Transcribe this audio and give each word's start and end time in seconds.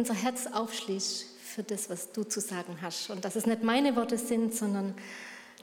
unser 0.00 0.14
Herz 0.14 0.46
aufschließt 0.46 1.26
für 1.44 1.62
das, 1.62 1.90
was 1.90 2.10
du 2.12 2.24
zu 2.24 2.40
sagen 2.40 2.78
hast. 2.80 3.10
Und 3.10 3.24
dass 3.24 3.36
es 3.36 3.44
nicht 3.44 3.62
meine 3.62 3.96
Worte 3.96 4.16
sind, 4.16 4.54
sondern 4.54 4.94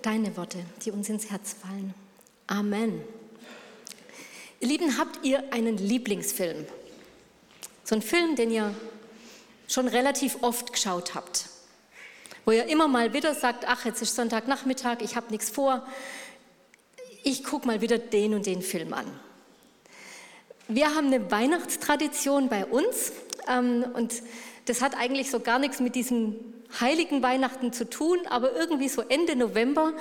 deine 0.04 0.38
Worte, 0.38 0.60
die 0.86 0.92
uns 0.92 1.10
ins 1.10 1.32
Herz 1.32 1.56
fallen. 1.60 1.96
Amen. 2.46 3.02
Ihr 4.60 4.68
Lieben, 4.68 4.98
habt 5.00 5.26
ihr 5.26 5.52
einen 5.52 5.78
Lieblingsfilm? 5.78 6.66
So 7.84 7.96
einen 7.96 8.04
Film, 8.04 8.36
den 8.36 8.52
ihr 8.52 8.76
schon 9.68 9.88
relativ 9.88 10.38
oft 10.42 10.72
geschaut 10.72 11.16
habt, 11.16 11.46
wo 12.46 12.52
ihr 12.52 12.68
immer 12.68 12.88
mal 12.88 13.14
wieder 13.14 13.34
sagt, 13.34 13.66
ach, 13.68 13.86
jetzt 13.86 14.04
ist 14.04 14.16
Sonntagnachmittag, 14.16 14.98
ich 15.02 15.16
habe 15.16 15.32
nichts 15.32 15.50
vor, 15.50 15.86
ich 17.24 17.44
gucke 17.44 17.66
mal 17.66 17.82
wieder 17.82 17.98
den 17.98 18.36
und 18.36 18.46
den 18.46 18.62
Film 18.62 18.94
an. 18.94 19.08
Wir 20.68 20.94
haben 20.94 21.08
eine 21.08 21.32
Weihnachtstradition 21.32 22.50
bei 22.50 22.66
uns 22.66 23.12
und 23.48 24.22
das 24.66 24.82
hat 24.82 24.98
eigentlich 24.98 25.32
so 25.32 25.40
gar 25.40 25.60
nichts 25.60 25.80
mit 25.80 25.96
diesem 25.96 26.36
heiligen 26.80 27.24
Weihnachten 27.24 27.72
zu 27.72 27.90
tun, 27.90 28.20
aber 28.30 28.56
irgendwie 28.56 28.90
so 28.90 29.02
Ende 29.02 29.36
November 29.36 29.94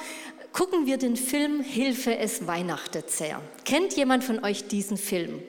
gucken 0.52 0.87
wir 0.87 0.96
den 0.96 1.16
Film 1.16 1.60
Hilfe, 1.60 2.16
es 2.16 2.46
weihnachtet 2.46 3.10
sehr. 3.10 3.40
Kennt 3.64 3.95
jemand 3.95 4.24
von 4.24 4.42
euch 4.42 4.66
diesen 4.68 4.96
Film? 4.96 5.42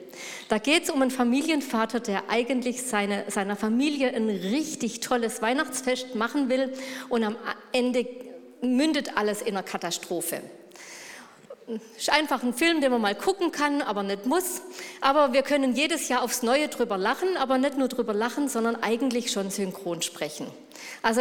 Da 0.48 0.58
geht 0.58 0.84
es 0.84 0.90
um 0.90 1.00
einen 1.00 1.10
Familienvater, 1.10 2.00
der 2.00 2.28
eigentlich 2.28 2.82
seine, 2.82 3.24
seiner 3.28 3.56
Familie 3.56 4.14
ein 4.14 4.28
richtig 4.28 5.00
tolles 5.00 5.40
Weihnachtsfest 5.40 6.14
machen 6.14 6.48
will 6.48 6.72
und 7.08 7.24
am 7.24 7.36
Ende 7.72 8.06
mündet 8.60 9.16
alles 9.16 9.40
in 9.40 9.48
einer 9.48 9.62
Katastrophe 9.62 10.42
ist 11.96 12.10
einfach 12.10 12.42
ein 12.42 12.54
Film, 12.54 12.80
den 12.80 12.90
man 12.90 13.00
mal 13.00 13.14
gucken 13.14 13.52
kann, 13.52 13.82
aber 13.82 14.02
nicht 14.02 14.26
muss. 14.26 14.62
Aber 15.00 15.32
wir 15.32 15.42
können 15.42 15.74
jedes 15.74 16.08
Jahr 16.08 16.22
aufs 16.22 16.42
Neue 16.42 16.68
drüber 16.68 16.96
lachen, 16.96 17.36
aber 17.36 17.58
nicht 17.58 17.76
nur 17.76 17.88
drüber 17.88 18.14
lachen, 18.14 18.48
sondern 18.48 18.76
eigentlich 18.76 19.30
schon 19.30 19.50
synchron 19.50 20.02
sprechen. 20.02 20.46
Also 21.02 21.20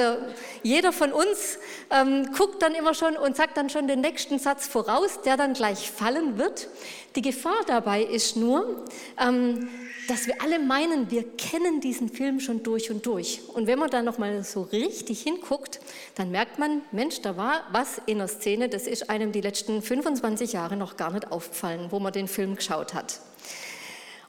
jeder 0.64 0.92
von 0.94 1.12
uns 1.12 1.60
ähm, 1.90 2.32
guckt 2.38 2.62
dann 2.62 2.76
immer 2.76 2.94
schon 2.94 3.18
und 3.18 3.36
sagt 3.36 3.58
dann 3.58 3.70
schon 3.70 3.88
den 3.88 4.02
nächsten 4.02 4.40
Satz 4.40 4.68
voraus, 4.68 5.22
der 5.22 5.38
dann 5.38 5.54
gleich 5.54 5.92
fallen 5.92 6.38
wird. 6.38 6.68
Die 7.16 7.22
Gefahr 7.22 7.64
dabei 7.66 8.04
ist 8.04 8.38
nur, 8.38 8.86
ähm, 9.20 9.70
dass 10.08 10.28
wir 10.28 10.42
alle 10.42 10.60
meinen, 10.60 11.12
wir 11.12 11.24
kennen 11.24 11.82
diesen 11.82 12.10
Film 12.10 12.40
schon 12.40 12.64
durch 12.64 12.90
und 12.90 13.06
durch. 13.06 13.42
Und 13.54 13.68
wenn 13.68 13.80
man 13.80 13.90
da 13.90 14.02
noch 14.02 14.18
mal 14.18 14.44
so 14.44 14.62
richtig 14.62 15.22
hinguckt, 15.22 15.77
dann 16.18 16.32
merkt 16.32 16.58
man, 16.58 16.82
Mensch, 16.92 17.22
da 17.22 17.38
war 17.38 17.64
was 17.72 18.02
in 18.08 18.18
der 18.18 18.28
Szene, 18.28 18.70
das 18.70 18.88
ist 18.88 19.10
einem 19.10 19.32
die 19.32 19.42
letzten 19.42 19.84
25 19.84 20.54
Jahre 20.54 20.76
noch 20.76 20.98
gar 20.98 21.12
nicht 21.12 21.32
aufgefallen, 21.32 21.88
wo 21.92 22.00
man 22.00 22.12
den 22.12 22.28
Film 22.28 22.56
geschaut 22.56 22.96
hat. 22.96 23.20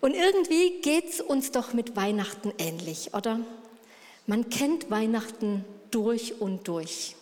Und 0.01 0.15
irgendwie 0.15 0.81
geht 0.83 1.09
es 1.09 1.21
uns 1.23 1.51
doch 1.51 1.73
mit 1.73 1.97
Weihnachten 1.97 2.53
ähnlich, 2.59 3.15
oder? 3.15 3.41
Man 4.27 4.51
kennt 4.51 4.91
Weihnachten 4.91 5.65
durch 5.91 6.43
und 6.43 6.69
durch. 6.69 7.17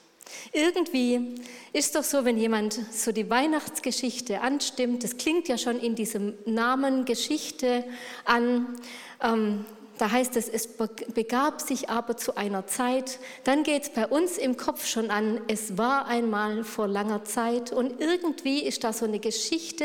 Irgendwie 0.53 1.37
ist 1.73 1.95
doch 1.95 2.03
so, 2.03 2.25
wenn 2.25 2.37
jemand 2.37 2.75
so 2.93 3.13
die 3.13 3.31
Weihnachtsgeschichte 3.31 4.41
anstimmt, 4.41 5.05
das 5.05 5.17
klingt 5.17 5.47
ja 5.47 5.59
schon 5.59 5.79
in 5.79 5.95
diesem 5.95 6.35
Namen 6.45 7.05
Geschichte 7.05 7.85
an, 8.25 8.77
ähm, 9.23 9.65
da 9.99 10.11
heißt 10.11 10.37
es, 10.37 10.49
es 10.49 10.69
begab 10.69 11.61
sich 11.61 11.89
aber 11.89 12.17
zu 12.17 12.37
einer 12.37 12.67
Zeit, 12.67 13.19
dann 13.45 13.63
geht 13.63 13.85
es 13.85 13.89
bei 13.91 14.07
uns 14.07 14.39
im 14.39 14.57
Kopf 14.57 14.87
schon 14.87 15.11
an, 15.11 15.41
es 15.49 15.79
war 15.79 16.07
einmal 16.07 16.65
vor 16.65 16.87
langer 16.87 17.25
Zeit 17.25 17.73
und 17.73 18.01
irgendwie 18.01 18.63
ist 18.63 18.85
da 18.85 18.93
so 18.93 19.05
eine 19.05 19.19
Geschichte, 19.19 19.85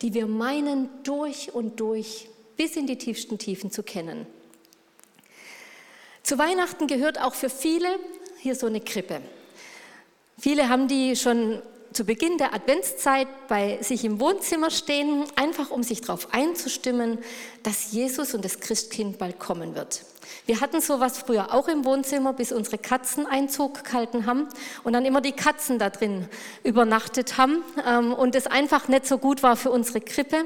die 0.00 0.14
wir 0.14 0.26
meinen 0.26 0.88
durch 1.02 1.54
und 1.54 1.80
durch 1.80 2.28
bis 2.56 2.76
in 2.76 2.86
die 2.86 2.98
tiefsten 2.98 3.38
Tiefen 3.38 3.70
zu 3.70 3.82
kennen. 3.82 4.26
Zu 6.22 6.38
Weihnachten 6.38 6.86
gehört 6.86 7.20
auch 7.20 7.34
für 7.34 7.50
viele 7.50 7.98
hier 8.38 8.54
so 8.54 8.66
eine 8.66 8.80
Krippe. 8.80 9.20
Viele 10.38 10.68
haben 10.68 10.88
die 10.88 11.16
schon 11.16 11.62
zu 11.94 12.04
Beginn 12.04 12.38
der 12.38 12.54
Adventszeit 12.54 13.28
bei 13.48 13.78
sich 13.82 14.04
im 14.04 14.20
Wohnzimmer 14.20 14.70
stehen, 14.70 15.24
einfach 15.36 15.70
um 15.70 15.82
sich 15.82 16.00
darauf 16.00 16.32
einzustimmen, 16.32 17.18
dass 17.62 17.92
Jesus 17.92 18.34
und 18.34 18.44
das 18.44 18.60
Christkind 18.60 19.18
bald 19.18 19.38
kommen 19.38 19.74
wird. 19.74 20.04
Wir 20.44 20.60
hatten 20.60 20.80
sowas 20.80 21.18
früher 21.18 21.54
auch 21.54 21.68
im 21.68 21.84
Wohnzimmer, 21.84 22.32
bis 22.32 22.50
unsere 22.50 22.76
Katzen 22.76 23.26
Einzug 23.26 23.84
gehalten 23.84 24.26
haben 24.26 24.48
und 24.82 24.92
dann 24.92 25.04
immer 25.04 25.20
die 25.20 25.30
Katzen 25.30 25.78
da 25.78 25.88
drin 25.88 26.26
übernachtet 26.64 27.38
haben 27.38 27.62
ähm, 27.86 28.12
und 28.12 28.34
es 28.34 28.48
einfach 28.48 28.88
nicht 28.88 29.06
so 29.06 29.18
gut 29.18 29.44
war 29.44 29.54
für 29.54 29.70
unsere 29.70 30.00
Krippe. 30.00 30.44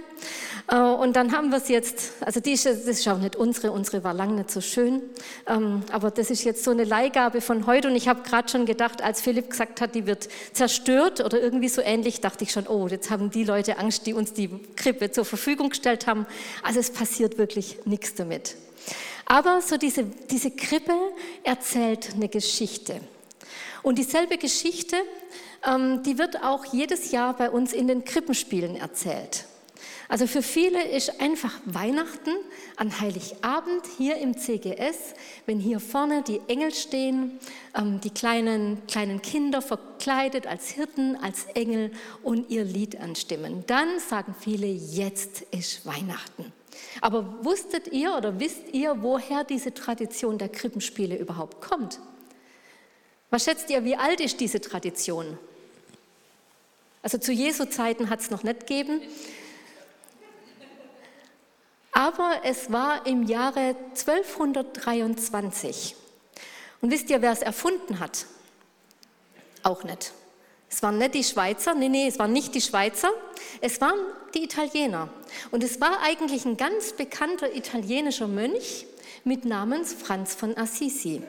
Äh, 0.69 0.77
und 0.77 1.17
dann 1.17 1.33
haben 1.33 1.49
wir 1.51 1.57
es 1.57 1.69
jetzt, 1.69 2.13
also 2.21 2.41
die 2.41 2.53
ist, 2.53 2.67
das 2.67 2.85
ist 2.85 3.09
auch 3.09 3.17
nicht 3.17 3.37
unsere, 3.37 3.73
unsere 3.73 4.05
war 4.05 4.13
lang 4.13 4.35
nicht 4.35 4.51
so 4.51 4.61
schön, 4.61 5.01
ähm, 5.47 5.83
aber 5.91 6.11
das 6.11 6.31
ist 6.31 6.45
jetzt 6.45 6.63
so 6.63 6.73
eine 6.73 6.85
Leihgabe 6.85 7.41
von 7.41 7.65
heute 7.67 7.89
und 7.89 7.97
ich 7.97 8.07
habe 8.07 8.21
gerade 8.21 8.51
schon 8.51 8.67
gedacht, 8.67 9.01
als 9.01 9.23
Philipp 9.23 9.49
gesagt 9.49 9.81
hat, 9.81 9.95
die 9.95 10.05
wird 10.05 10.29
zerstört 10.53 11.25
oder 11.25 11.41
irgendwie 11.41 11.71
so 11.71 11.81
ähnlich, 11.81 12.21
dachte 12.21 12.45
ich 12.45 12.53
schon, 12.53 12.67
oh, 12.67 12.87
jetzt 12.87 13.11
haben 13.11 13.31
die 13.31 13.45
Leute 13.45 13.79
Angst, 13.79 14.07
die 14.07 14.13
uns 14.13 14.35
die 14.35 14.51
Krippe 14.77 15.11
zur 15.11 15.25
Verfügung 15.25 15.71
gestellt 15.71 16.07
haben. 16.07 16.27
Also 16.63 16.81
es 16.81 16.91
passiert 16.91 17.39
wirklich 17.39 17.79
nichts 17.87 18.15
damit. 18.15 18.57
Aber 19.27 19.61
so 19.61 19.77
diese, 19.77 20.05
diese 20.05 20.53
Krippe 20.53 20.95
erzählt 21.43 22.15
eine 22.15 22.29
Geschichte. 22.29 23.01
Und 23.83 23.99
dieselbe 23.99 24.39
Geschichte, 24.39 24.97
ähm, 25.67 26.03
die 26.05 26.19
wird 26.19 26.43
auch 26.43 26.65
jedes 26.67 27.11
Jahr 27.11 27.37
bei 27.37 27.51
uns 27.51 27.73
in 27.73 27.89
den 27.89 28.05
Krippenspielen 28.05 28.77
erzählt. 28.77 29.45
Also 30.09 30.29
für 30.29 30.43
viele 30.43 30.83
ist 30.85 31.21
einfach 31.21 31.53
Weihnachten 31.65 32.31
an 32.77 33.01
Heiligabend 33.01 33.83
hier 33.99 34.17
im 34.19 34.37
CGS, 34.39 35.15
wenn 35.47 35.59
hier 35.59 35.81
vorne 35.81 36.23
die 36.23 36.41
Engel 36.47 36.73
stehen, 36.73 37.41
ähm, 37.77 38.01
die 38.01 38.11
kleinen, 38.11 38.87
kleinen 38.87 39.21
Kinder 39.21 39.61
verkleidet 39.61 40.47
als 40.47 40.69
Hirten, 40.69 41.17
als 41.17 41.47
Engel 41.55 41.91
und 42.23 42.51
ihr 42.51 42.65
Lied 42.65 43.01
anstimmen. 43.01 43.65
Dann 43.67 43.99
sagen 43.99 44.37
viele, 44.39 44.67
jetzt 44.67 45.43
ist 45.51 45.85
Weihnachten. 45.85 46.53
Aber 47.01 47.45
wusstet 47.45 47.89
ihr 47.89 48.15
oder 48.15 48.41
wisst 48.41 48.73
ihr, 48.73 49.03
woher 49.03 49.45
diese 49.45 49.75
Tradition 49.75 50.39
der 50.39 50.49
Krippenspiele 50.49 51.17
überhaupt 51.17 51.61
kommt? 51.61 52.01
Was 53.31 53.45
schätzt 53.45 53.71
ihr, 53.71 53.85
wie 53.85 53.97
alt 53.97 54.21
ist 54.21 54.41
diese 54.41 54.61
Tradition? 54.61 55.39
Also 57.03 57.19
zu 57.19 57.33
Jesu 57.33 57.67
Zeiten 57.67 58.11
hat 58.11 58.21
es 58.21 58.31
noch 58.31 58.43
nicht 58.43 58.61
gegeben. 58.61 59.01
Aber 61.93 62.41
es 62.45 62.71
war 62.71 63.07
im 63.07 63.23
Jahre 63.23 63.75
1223. 63.91 65.97
Und 66.81 66.91
wisst 66.91 67.11
ihr, 67.11 67.23
wer 67.23 67.33
es 67.33 67.43
erfunden 67.43 68.01
hat? 68.01 68.27
Auch 69.63 69.83
nicht. 69.83 70.13
Es 70.69 70.83
waren 70.83 70.99
nicht 70.99 71.15
die 71.15 71.25
Schweizer, 71.25 71.75
nee, 71.75 71.89
nee, 71.89 72.09
es 72.09 72.19
waren 72.19 72.33
nicht 72.33 72.55
die 72.55 72.61
Schweizer, 72.61 73.11
es 73.61 73.81
waren 73.81 73.99
die 74.35 74.45
Italiener. 74.45 75.09
Und 75.51 75.63
es 75.63 75.81
war 75.81 76.03
eigentlich 76.03 76.45
ein 76.45 76.57
ganz 76.57 76.93
bekannter 76.93 77.55
italienischer 77.55 78.27
Mönch 78.27 78.87
mit 79.25 79.45
Namens 79.45 79.95
Franz 79.95 80.35
von 80.35 80.57
Assisi. 80.57 81.23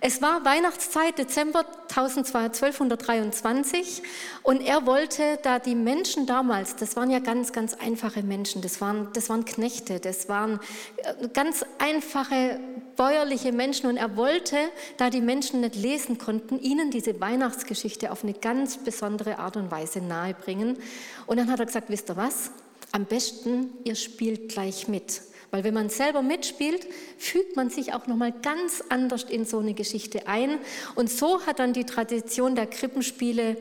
Es 0.00 0.22
war 0.22 0.44
Weihnachtszeit, 0.44 1.18
Dezember 1.18 1.64
1223 1.88 4.00
und 4.44 4.60
er 4.60 4.86
wollte, 4.86 5.40
da 5.42 5.58
die 5.58 5.74
Menschen 5.74 6.24
damals, 6.24 6.76
das 6.76 6.94
waren 6.94 7.10
ja 7.10 7.18
ganz, 7.18 7.52
ganz 7.52 7.74
einfache 7.74 8.22
Menschen, 8.22 8.62
das 8.62 8.80
waren, 8.80 9.08
das 9.12 9.28
waren 9.28 9.44
Knechte, 9.44 9.98
das 9.98 10.28
waren 10.28 10.60
äh, 10.98 11.26
ganz 11.32 11.64
einfache 11.78 12.60
bäuerliche 12.94 13.50
Menschen 13.50 13.88
und 13.88 13.96
er 13.96 14.16
wollte, 14.16 14.56
da 14.98 15.10
die 15.10 15.20
Menschen 15.20 15.62
nicht 15.62 15.74
lesen 15.74 16.16
konnten, 16.16 16.60
ihnen 16.60 16.92
diese 16.92 17.20
Weihnachtsgeschichte 17.20 18.12
auf 18.12 18.22
eine 18.22 18.34
ganz 18.34 18.78
besondere 18.78 19.40
Art 19.40 19.56
und 19.56 19.72
Weise 19.72 20.00
nahebringen. 20.00 20.78
Und 21.26 21.38
dann 21.38 21.50
hat 21.50 21.58
er 21.58 21.66
gesagt, 21.66 21.90
wisst 21.90 22.08
ihr 22.08 22.16
was? 22.16 22.52
Am 22.92 23.04
besten, 23.04 23.70
ihr 23.82 23.96
spielt 23.96 24.48
gleich 24.48 24.86
mit. 24.86 25.22
Weil 25.50 25.64
wenn 25.64 25.74
man 25.74 25.88
selber 25.88 26.22
mitspielt, 26.22 26.86
fügt 27.16 27.56
man 27.56 27.70
sich 27.70 27.94
auch 27.94 28.06
nochmal 28.06 28.32
ganz 28.32 28.82
anders 28.88 29.24
in 29.24 29.44
so 29.44 29.58
eine 29.58 29.74
Geschichte 29.74 30.26
ein. 30.26 30.58
Und 30.94 31.10
so 31.10 31.46
hat 31.46 31.58
dann 31.58 31.72
die 31.72 31.84
Tradition 31.84 32.54
der 32.54 32.66
Krippenspiele 32.66 33.56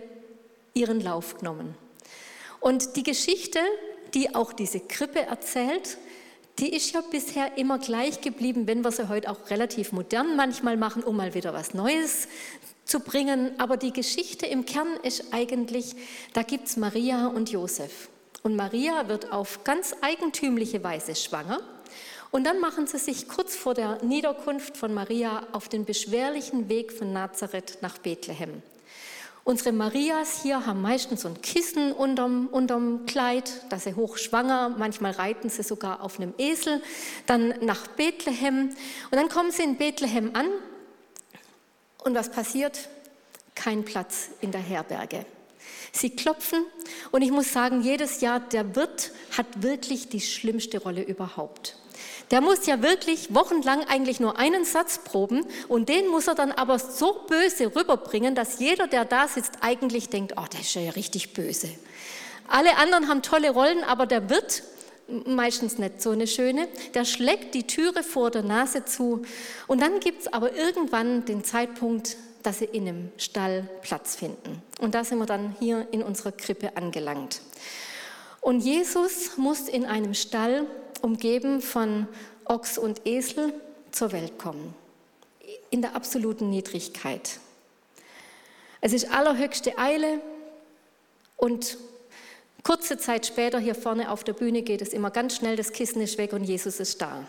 ihren 0.74 1.00
Lauf 1.00 1.38
genommen. 1.38 1.76
Und 2.60 2.96
die 2.96 3.04
Geschichte, 3.04 3.60
die 4.14 4.36
auch 4.36 4.52
diese 4.52 4.80
Krippe 4.80 5.22
erzählt, 5.22 5.98
die 6.60 6.76
ist 6.76 6.94
ja 6.94 7.02
bisher 7.02 7.58
immer 7.58 7.78
gleich 7.78 8.22
geblieben, 8.22 8.68
wenn 8.68 8.84
wir 8.84 8.92
sie 8.92 9.10
heute 9.10 9.30
auch 9.30 9.50
relativ 9.50 9.92
modern 9.92 10.36
manchmal 10.36 10.76
machen, 10.76 11.04
um 11.04 11.16
mal 11.16 11.36
wieder 11.36 11.54
was 11.54 11.74
Neues 11.74 12.28
zu 12.84 13.00
bringen. 13.00 13.52
Aber 13.60 13.78
die 13.78 13.94
Geschichte 13.94 14.46
im 14.48 14.66
Kern 14.66 14.88
ist 15.04 15.26
eigentlich, 15.32 15.96
da 16.34 16.42
gibt 16.42 16.68
es 16.68 16.78
Maria 16.78 17.28
und 17.28 17.52
Josef. 17.52 18.10
Und 18.48 18.56
Maria 18.56 19.10
wird 19.10 19.34
auf 19.34 19.66
ganz 19.66 19.94
eigentümliche 20.00 20.82
Weise 20.82 21.16
schwanger. 21.16 21.60
Und 22.32 22.46
dann 22.46 22.62
machen 22.62 22.88
sie 22.88 22.98
sich 22.98 23.28
kurz 23.28 23.58
vor 23.58 23.74
der 23.74 24.02
Niederkunft 24.06 24.78
von 24.78 24.94
Maria 24.94 25.46
auf 25.52 25.68
den 25.68 25.84
beschwerlichen 25.84 26.70
Weg 26.70 26.94
von 26.94 27.12
Nazareth 27.12 27.80
nach 27.82 27.98
Bethlehem. 27.98 28.64
Unsere 29.44 29.74
Marias 29.74 30.44
hier 30.44 30.66
haben 30.66 30.82
meistens 30.82 31.24
so 31.24 31.28
ein 31.28 31.42
Kissen 31.42 31.92
unterm, 31.92 32.48
unterm 32.48 33.06
Kleid, 33.06 33.52
da 33.68 33.80
sie 33.80 33.96
hochschwanger, 33.96 34.76
manchmal 34.78 35.12
reiten 35.12 35.50
sie 35.50 35.64
sogar 35.64 36.02
auf 36.02 36.18
einem 36.18 36.34
Esel, 36.38 36.82
dann 37.26 37.54
nach 37.60 37.86
Bethlehem 37.88 38.70
und 39.12 39.18
dann 39.18 39.28
kommen 39.28 39.52
sie 39.52 39.64
in 39.64 39.76
Bethlehem 39.76 40.32
an 40.36 40.48
und 42.06 42.16
was 42.16 42.32
passiert? 42.32 42.88
Kein 43.56 43.84
Platz 43.84 44.30
in 44.40 44.54
der 44.54 44.62
Herberge. 44.62 45.26
Sie 45.92 46.10
klopfen 46.10 46.66
und 47.12 47.22
ich 47.22 47.32
muss 47.32 47.54
sagen, 47.54 47.82
jedes 47.82 48.22
Jahr 48.22 48.40
der 48.40 48.76
Wirt 48.76 49.12
hat 49.38 49.46
wirklich 49.62 50.10
die 50.10 50.22
schlimmste 50.22 50.80
Rolle 50.80 51.04
überhaupt. 51.04 51.76
Der 52.32 52.42
muss 52.42 52.66
ja 52.66 52.82
wirklich 52.82 53.34
wochenlang 53.34 53.86
eigentlich 53.88 54.20
nur 54.20 54.38
einen 54.38 54.66
Satz 54.66 55.00
proben 55.00 55.46
und 55.68 55.90
den 55.90 56.08
muss 56.08 56.28
er 56.28 56.36
dann 56.36 56.52
aber 56.52 56.78
so 56.78 57.26
böse 57.28 57.74
rüberbringen, 57.76 58.36
dass 58.36 58.60
jeder, 58.60 58.88
der 58.88 59.06
da 59.06 59.28
sitzt, 59.28 59.54
eigentlich 59.62 60.10
denkt, 60.10 60.34
oh, 60.36 60.46
der 60.52 60.60
ist 60.60 60.76
ja 60.76 60.90
richtig 60.92 61.34
böse. 61.34 61.70
Alle 62.48 62.78
anderen 62.78 63.08
haben 63.08 63.22
tolle 63.22 63.52
Rollen, 63.52 63.84
aber 63.84 64.06
der 64.06 64.30
Wirt 64.30 64.64
meistens 65.26 65.78
nicht 65.78 66.02
so 66.02 66.12
eine 66.12 66.28
schöne, 66.28 66.68
der 66.94 67.06
schlägt 67.06 67.56
die 67.56 67.66
Türe 67.66 68.04
vor 68.04 68.30
der 68.30 68.44
Nase 68.44 68.84
zu 68.84 69.22
und 69.68 69.82
dann 69.82 70.00
gibt 70.02 70.22
es 70.22 70.34
aber 70.34 70.54
irgendwann 70.54 71.26
den 71.26 71.44
Zeitpunkt, 71.44 72.18
dass 72.48 72.60
sie 72.60 72.66
in 72.66 72.88
einem 72.88 73.12
Stall 73.18 73.68
Platz 73.82 74.16
finden. 74.16 74.62
Und 74.80 74.96
da 74.96 75.04
sind 75.04 75.18
wir 75.18 75.26
dann 75.26 75.54
hier 75.60 75.86
in 75.92 76.02
unserer 76.02 76.32
Krippe 76.32 76.78
angelangt. 76.78 77.42
Und 78.40 78.62
Jesus 78.62 79.36
muss 79.36 79.68
in 79.68 79.84
einem 79.86 80.14
Stall 80.14 80.66
umgeben 81.02 81.62
von 81.62 82.08
Ochs 82.46 82.78
und 82.78 83.06
Esel, 83.06 83.54
zur 83.92 84.14
Welt 84.14 84.38
kommen. 84.38 84.74
In 85.72 85.82
der 85.82 85.94
absoluten 85.94 86.50
Niedrigkeit. 86.50 87.42
Es 88.80 88.94
ist 88.94 89.12
allerhöchste 89.12 89.78
Eile 89.78 90.22
und 91.36 91.78
kurze 92.64 92.98
Zeit 92.98 93.26
später 93.26 93.60
hier 93.60 93.76
vorne 93.76 94.10
auf 94.10 94.24
der 94.24 94.32
Bühne 94.32 94.62
geht 94.62 94.82
es 94.82 94.94
immer 94.94 95.12
ganz 95.12 95.36
schnell, 95.36 95.58
das 95.58 95.74
Kissen 95.74 96.02
ist 96.02 96.18
weg 96.18 96.32
und 96.32 96.46
Jesus 96.46 96.80
ist 96.80 97.02
da. 97.02 97.26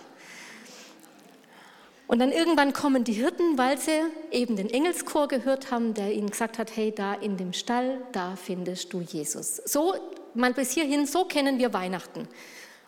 Und 2.08 2.20
dann 2.20 2.32
irgendwann 2.32 2.72
kommen 2.72 3.04
die 3.04 3.12
Hirten, 3.12 3.58
weil 3.58 3.78
sie 3.78 4.00
eben 4.30 4.56
den 4.56 4.70
Engelschor 4.70 5.28
gehört 5.28 5.70
haben, 5.70 5.92
der 5.92 6.14
ihnen 6.14 6.30
gesagt 6.30 6.58
hat, 6.58 6.74
hey, 6.74 6.90
da 6.90 7.12
in 7.12 7.36
dem 7.36 7.52
Stall, 7.52 8.00
da 8.12 8.34
findest 8.34 8.94
du 8.94 9.02
Jesus. 9.02 9.56
So, 9.66 9.94
man 10.34 10.54
bis 10.54 10.72
hierhin, 10.72 11.06
so 11.06 11.26
kennen 11.26 11.58
wir 11.58 11.74
Weihnachten. 11.74 12.26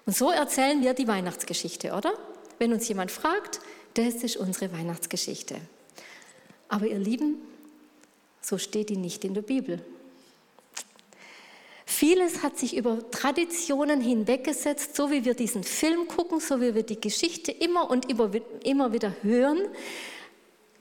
Und 0.06 0.17
so 0.17 0.31
erzählen 0.31 0.82
wir 0.82 0.94
die 0.94 1.06
Weihnachtsgeschichte, 1.06 1.93
oder? 1.93 2.14
Wenn 2.58 2.72
uns 2.72 2.88
jemand 2.88 3.11
fragt, 3.11 3.61
das 3.93 4.14
ist 4.25 4.38
unsere 4.38 4.72
Weihnachtsgeschichte. 4.72 5.56
Aber 6.69 6.87
ihr 6.87 6.99
Lieben, 6.99 7.43
so 8.40 8.56
steht 8.56 8.88
die 8.88 8.96
nicht 8.96 9.25
in 9.26 9.34
der 9.34 9.43
Bibel. 9.43 9.84
Vieles 11.90 12.44
hat 12.44 12.56
sich 12.56 12.76
über 12.76 13.10
Traditionen 13.10 14.00
hinweggesetzt, 14.00 14.94
so 14.94 15.10
wie 15.10 15.25
wir 15.25 15.34
diesen 15.34 15.64
Film 15.64 16.06
gucken, 16.06 16.38
so 16.38 16.60
wie 16.60 16.72
wir 16.72 16.84
die 16.84 17.00
Geschichte 17.00 17.50
immer 17.50 17.90
und 17.90 18.06
immer 18.08 18.92
wieder 18.92 19.12
hören, 19.22 19.58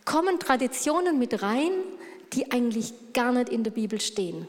kommen 0.06 0.38
Traditionen 0.38 1.18
mit 1.18 1.42
rein, 1.42 1.72
die 2.34 2.52
eigentlich 2.52 2.94
gar 3.12 3.32
nicht 3.32 3.50
in 3.50 3.64
der 3.64 3.72
Bibel 3.72 4.00
stehen. 4.00 4.48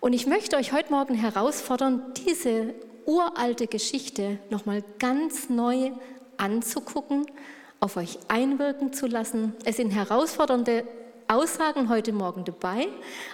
Und 0.00 0.14
ich 0.14 0.26
möchte 0.26 0.56
euch 0.56 0.72
heute 0.72 0.90
Morgen 0.90 1.14
herausfordern, 1.14 2.14
diese 2.26 2.74
uralte 3.04 3.66
Geschichte 3.66 4.38
nochmal 4.48 4.82
ganz 4.98 5.50
neu 5.50 5.90
anzugucken, 6.38 7.26
auf 7.80 7.98
euch 7.98 8.18
einwirken 8.28 8.94
zu 8.94 9.06
lassen. 9.06 9.52
Es 9.66 9.76
sind 9.76 9.90
herausfordernde 9.90 10.84
Aussagen 11.28 11.88
heute 11.88 12.12
Morgen 12.12 12.44
dabei, 12.44 12.86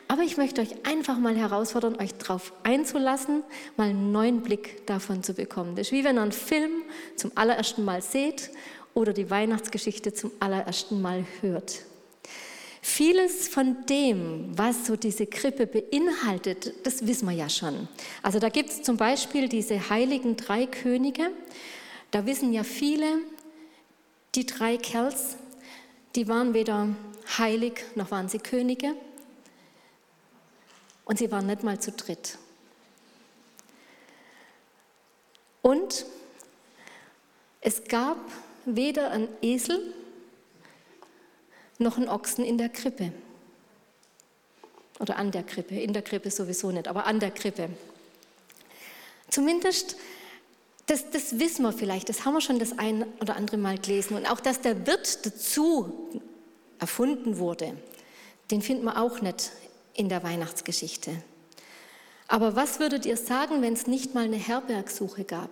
aber 0.08 0.22
ich 0.22 0.37
möchte 0.37 0.60
euch 0.60 0.87
einfach 0.87 1.19
mal 1.19 1.37
herausfordern, 1.37 2.00
euch 2.00 2.14
darauf 2.14 2.52
einzulassen, 2.62 3.42
mal 3.76 3.90
einen 3.90 4.12
neuen 4.12 4.42
Blick 4.42 4.87
davon 4.87 5.22
zu 5.22 5.34
bekommen. 5.34 5.76
Das 5.76 5.88
ist 5.88 5.92
wie 5.92 6.04
wenn 6.04 6.16
ihr 6.16 6.22
einen 6.22 6.32
Film 6.32 6.70
zum 7.16 7.32
allerersten 7.34 7.84
Mal 7.84 8.02
seht 8.02 8.50
oder 8.94 9.12
die 9.12 9.31
Weihnachtsgeschichte 9.31 10.14
zum 10.14 10.31
allerersten 10.40 11.02
Mal 11.02 11.25
hört. 11.40 11.81
Vieles 12.82 13.48
von 13.48 13.84
dem, 13.87 14.56
was 14.56 14.87
so 14.87 14.96
diese 14.96 15.26
Krippe 15.26 15.66
beinhaltet, 15.66 16.72
das 16.84 17.06
wissen 17.06 17.28
wir 17.28 17.34
ja 17.34 17.48
schon. 17.48 17.88
Also 18.22 18.38
da 18.38 18.48
gibt 18.48 18.70
es 18.70 18.82
zum 18.82 18.96
Beispiel 18.96 19.48
diese 19.48 19.90
heiligen 19.90 20.37
drei 20.37 20.66
Könige. 20.66 21.31
Da 22.10 22.25
wissen 22.25 22.52
ja 22.52 22.64
viele, 22.64 23.19
die 24.34 24.46
drei 24.46 24.76
Kerls, 24.76 25.37
die 26.16 26.26
waren 26.26 26.54
weder 26.54 26.88
heilig 27.38 27.84
noch 27.94 28.10
waren 28.10 28.28
sie 28.28 28.38
Könige. 28.38 28.94
Und 31.04 31.18
sie 31.18 31.30
waren 31.30 31.46
nicht 31.46 31.62
mal 31.62 31.80
zu 31.80 31.92
dritt. 31.92 32.38
Und 35.62 36.06
es 37.60 37.84
gab 37.84 38.18
weder 38.64 39.10
einen 39.10 39.28
Esel 39.42 39.94
noch 41.78 41.96
einen 41.96 42.08
Ochsen 42.08 42.44
in 42.44 42.58
der 42.58 42.68
Krippe. 42.68 43.12
Oder 44.98 45.16
an 45.16 45.30
der 45.30 45.42
Krippe, 45.42 45.80
in 45.80 45.92
der 45.92 46.02
Krippe 46.02 46.30
sowieso 46.30 46.70
nicht, 46.70 46.86
aber 46.86 47.06
an 47.06 47.20
der 47.20 47.30
Krippe. 47.30 47.70
Zumindest, 49.30 49.96
das, 50.86 51.10
das 51.10 51.38
wissen 51.38 51.62
wir 51.62 51.72
vielleicht, 51.72 52.08
das 52.08 52.24
haben 52.24 52.34
wir 52.34 52.40
schon 52.40 52.58
das 52.58 52.78
ein 52.78 53.04
oder 53.20 53.36
andere 53.36 53.56
Mal 53.56 53.78
gelesen. 53.78 54.16
Und 54.16 54.30
auch, 54.30 54.40
dass 54.40 54.60
der 54.60 54.86
Wirt 54.86 55.24
dazu 55.24 56.22
erfunden 56.80 57.38
wurde, 57.38 57.76
den 58.50 58.62
finden 58.62 58.84
wir 58.84 59.00
auch 59.00 59.20
nicht 59.20 59.52
in 59.94 60.08
der 60.08 60.22
Weihnachtsgeschichte. 60.22 61.22
Aber 62.26 62.56
was 62.56 62.78
würdet 62.78 63.06
ihr 63.06 63.16
sagen, 63.16 63.62
wenn 63.62 63.72
es 63.72 63.86
nicht 63.86 64.14
mal 64.14 64.24
eine 64.24 64.36
Herbergsuche 64.36 65.24
gab 65.24 65.50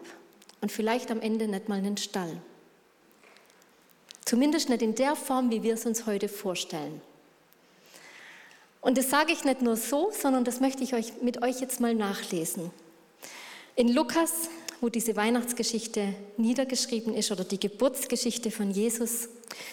und 0.60 0.72
vielleicht 0.72 1.10
am 1.10 1.20
Ende 1.20 1.48
nicht 1.48 1.68
mal 1.68 1.78
einen 1.78 1.96
Stall? 1.96 2.40
Zumindest 4.24 4.68
nicht 4.68 4.82
in 4.82 4.94
der 4.94 5.16
Form, 5.16 5.50
wie 5.50 5.62
wir 5.62 5.74
es 5.74 5.86
uns 5.86 6.06
heute 6.06 6.28
vorstellen. 6.28 7.00
Und 8.80 8.96
das 8.96 9.10
sage 9.10 9.32
ich 9.32 9.44
nicht 9.44 9.62
nur 9.62 9.76
so, 9.76 10.10
sondern 10.12 10.44
das 10.44 10.60
möchte 10.60 10.84
ich 10.84 10.94
euch, 10.94 11.20
mit 11.20 11.42
euch 11.42 11.60
jetzt 11.60 11.80
mal 11.80 11.94
nachlesen. 11.94 12.70
In 13.74 13.88
Lukas, 13.88 14.48
wo 14.80 14.88
diese 14.88 15.16
Weihnachtsgeschichte 15.16 16.14
niedergeschrieben 16.36 17.14
ist 17.14 17.32
oder 17.32 17.44
die 17.44 17.60
Geburtsgeschichte 17.60 18.50
von 18.50 18.70
Jesus, 18.70 19.28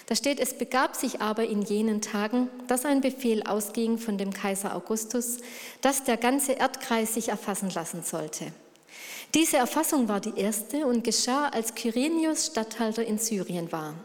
da 0.07 0.15
steht, 0.15 0.39
es 0.39 0.57
begab 0.57 0.95
sich 0.95 1.21
aber 1.21 1.45
in 1.45 1.61
jenen 1.61 2.01
Tagen, 2.01 2.49
dass 2.67 2.85
ein 2.85 3.01
Befehl 3.01 3.43
ausging 3.43 3.97
von 3.97 4.17
dem 4.17 4.33
Kaiser 4.33 4.75
Augustus, 4.75 5.37
dass 5.81 6.03
der 6.03 6.17
ganze 6.17 6.53
Erdkreis 6.53 7.13
sich 7.13 7.29
erfassen 7.29 7.69
lassen 7.69 8.03
sollte. 8.03 8.51
Diese 9.33 9.57
Erfassung 9.57 10.07
war 10.07 10.21
die 10.21 10.37
erste 10.37 10.85
und 10.85 11.03
geschah, 11.03 11.49
als 11.49 11.75
Kyrenius 11.75 12.47
Statthalter 12.47 13.03
in 13.03 13.17
Syrien 13.17 13.71
war. 13.71 13.95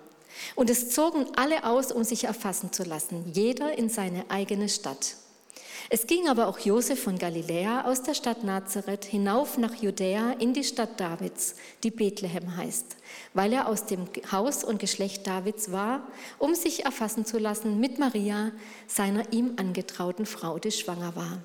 Und 0.55 0.71
es 0.71 0.91
zogen 0.91 1.27
alle 1.37 1.65
aus, 1.65 1.93
um 1.93 2.03
sich 2.05 2.25
erfassen 2.25 2.73
zu 2.73 2.83
lassen, 2.83 3.31
jeder 3.33 3.77
in 3.77 3.89
seine 3.89 4.25
eigene 4.31 4.69
Stadt. 4.69 5.17
Es 5.93 6.07
ging 6.07 6.29
aber 6.29 6.47
auch 6.47 6.61
Josef 6.61 7.03
von 7.03 7.19
Galiläa 7.19 7.85
aus 7.85 8.05
der 8.05 8.15
Stadt 8.15 8.45
Nazareth 8.45 9.05
hinauf 9.05 9.59
nach 9.59 9.75
Judäa 9.75 10.35
in 10.39 10.55
die 10.55 10.63
Stadt 10.63 11.01
Davids, 11.01 11.57
die 11.83 11.91
Bethlehem 11.91 12.57
heißt, 12.57 12.97
weil 13.35 13.53
er 13.53 13.67
aus 13.67 13.87
dem 13.87 14.07
Haus 14.31 14.63
und 14.63 14.79
Geschlecht 14.79 15.27
Davids 15.27 15.73
war, 15.73 16.07
um 16.39 16.55
sich 16.55 16.85
erfassen 16.85 17.25
zu 17.25 17.41
lassen 17.41 17.81
mit 17.81 17.99
Maria, 17.99 18.53
seiner 18.87 19.33
ihm 19.33 19.55
angetrauten 19.57 20.27
Frau, 20.27 20.61
die 20.61 20.71
schwanger 20.71 21.17
war. 21.17 21.39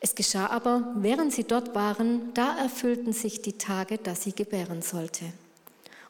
Es 0.00 0.14
geschah 0.14 0.46
aber, 0.46 0.94
während 0.96 1.34
sie 1.34 1.44
dort 1.44 1.74
waren, 1.74 2.32
da 2.32 2.56
erfüllten 2.56 3.12
sich 3.12 3.42
die 3.42 3.58
Tage, 3.58 3.98
dass 3.98 4.22
sie 4.22 4.34
gebären 4.34 4.80
sollte. 4.80 5.26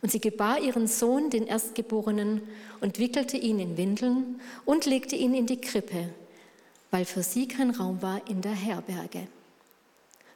Und 0.02 0.12
sie 0.12 0.20
gebar 0.20 0.60
ihren 0.60 0.86
Sohn, 0.86 1.30
den 1.30 1.48
Erstgeborenen, 1.48 2.42
und 2.80 3.00
wickelte 3.00 3.36
ihn 3.36 3.58
in 3.58 3.76
Windeln 3.76 4.40
und 4.64 4.86
legte 4.86 5.16
ihn 5.16 5.34
in 5.34 5.46
die 5.46 5.60
Krippe, 5.60 6.10
weil 6.94 7.06
für 7.06 7.24
sie 7.24 7.48
kein 7.48 7.70
Raum 7.70 8.02
war 8.02 8.20
in 8.28 8.40
der 8.40 8.52
Herberge. 8.52 9.26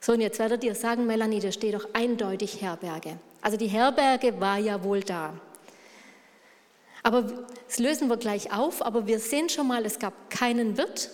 So, 0.01 0.11
und 0.11 0.19
jetzt 0.19 0.39
werdet 0.39 0.61
ihr 0.65 0.75
sagen, 0.75 1.07
Melanie, 1.07 1.39
da 1.39 1.53
steht 1.53 1.73
doch 1.73 1.87
eindeutig 1.93 2.59
Herberge. 2.59 3.17
Also 3.41 3.55
die 3.55 3.67
Herberge 3.67 4.41
war 4.41 4.57
ja 4.57 4.83
wohl 4.83 4.99
da. 4.99 5.39
Aber 7.01 7.21
das 7.65 7.79
lösen 7.79 8.09
wir 8.09 8.17
gleich 8.17 8.51
auf, 8.51 8.85
aber 8.85 9.07
wir 9.07 9.19
sehen 9.19 9.47
schon 9.47 9.69
mal, 9.69 9.85
es 9.85 9.99
gab 9.99 10.29
keinen 10.29 10.77
Wirt, 10.77 11.09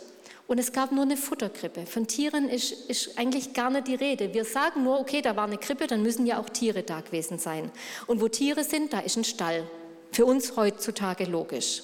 und 0.48 0.60
es 0.60 0.72
gab 0.72 0.92
nur 0.92 1.04
eine 1.04 1.18
Futterkrippe. 1.18 1.86
Von 1.86 2.08
Tieren 2.08 2.50
ist, 2.50 2.72
ist, 2.90 3.18
eigentlich 3.20 3.54
gar 3.54 3.70
nicht 3.70 3.88
die 3.88 3.96
Rede. 3.96 4.34
Wir 4.34 4.46
sagen 4.46 4.84
nur, 4.84 5.00
okay, 5.00 5.22
da 5.22 5.36
war 5.36 5.46
eine 5.46 5.58
Krippe, 5.58 5.86
dann 5.86 6.02
müssen 6.02 6.26
ja 6.26 6.40
auch 6.40 6.50
Tiere 6.50 6.82
da 6.82 7.02
gewesen 7.02 7.38
sein. 7.38 7.72
Und 8.08 8.20
wo 8.20 8.28
Tiere 8.28 8.64
sind, 8.64 8.94
da 8.94 9.00
ist 9.00 9.16
ein 9.16 9.24
Stall. 9.24 9.68
Für 10.12 10.26
uns 10.26 10.56
heutzutage 10.56 11.26
logisch. 11.26 11.84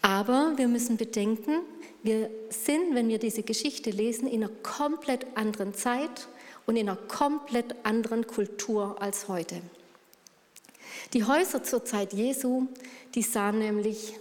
Aber 0.00 0.52
wir 0.56 0.68
müssen 0.68 0.96
bedenken, 0.96 1.60
wir 2.02 2.30
sind, 2.50 2.94
wenn 2.94 3.08
wir 3.08 3.18
diese 3.18 3.42
Geschichte 3.42 3.90
lesen, 3.90 4.28
in 4.28 4.44
einer 4.44 4.52
komplett 4.62 5.26
anderen 5.36 5.74
Zeit 5.74 6.28
und 6.66 6.76
in 6.76 6.88
einer 6.88 6.98
komplett 6.98 7.74
anderen 7.84 8.26
Kultur 8.26 9.00
als 9.00 9.28
heute. 9.28 9.60
Die 11.12 11.24
Häuser 11.24 11.62
zur 11.62 11.84
Zeit 11.84 12.12
Jesu, 12.12 12.66
die 13.14 13.22
sahen 13.22 13.58
nämlich, 13.58 14.14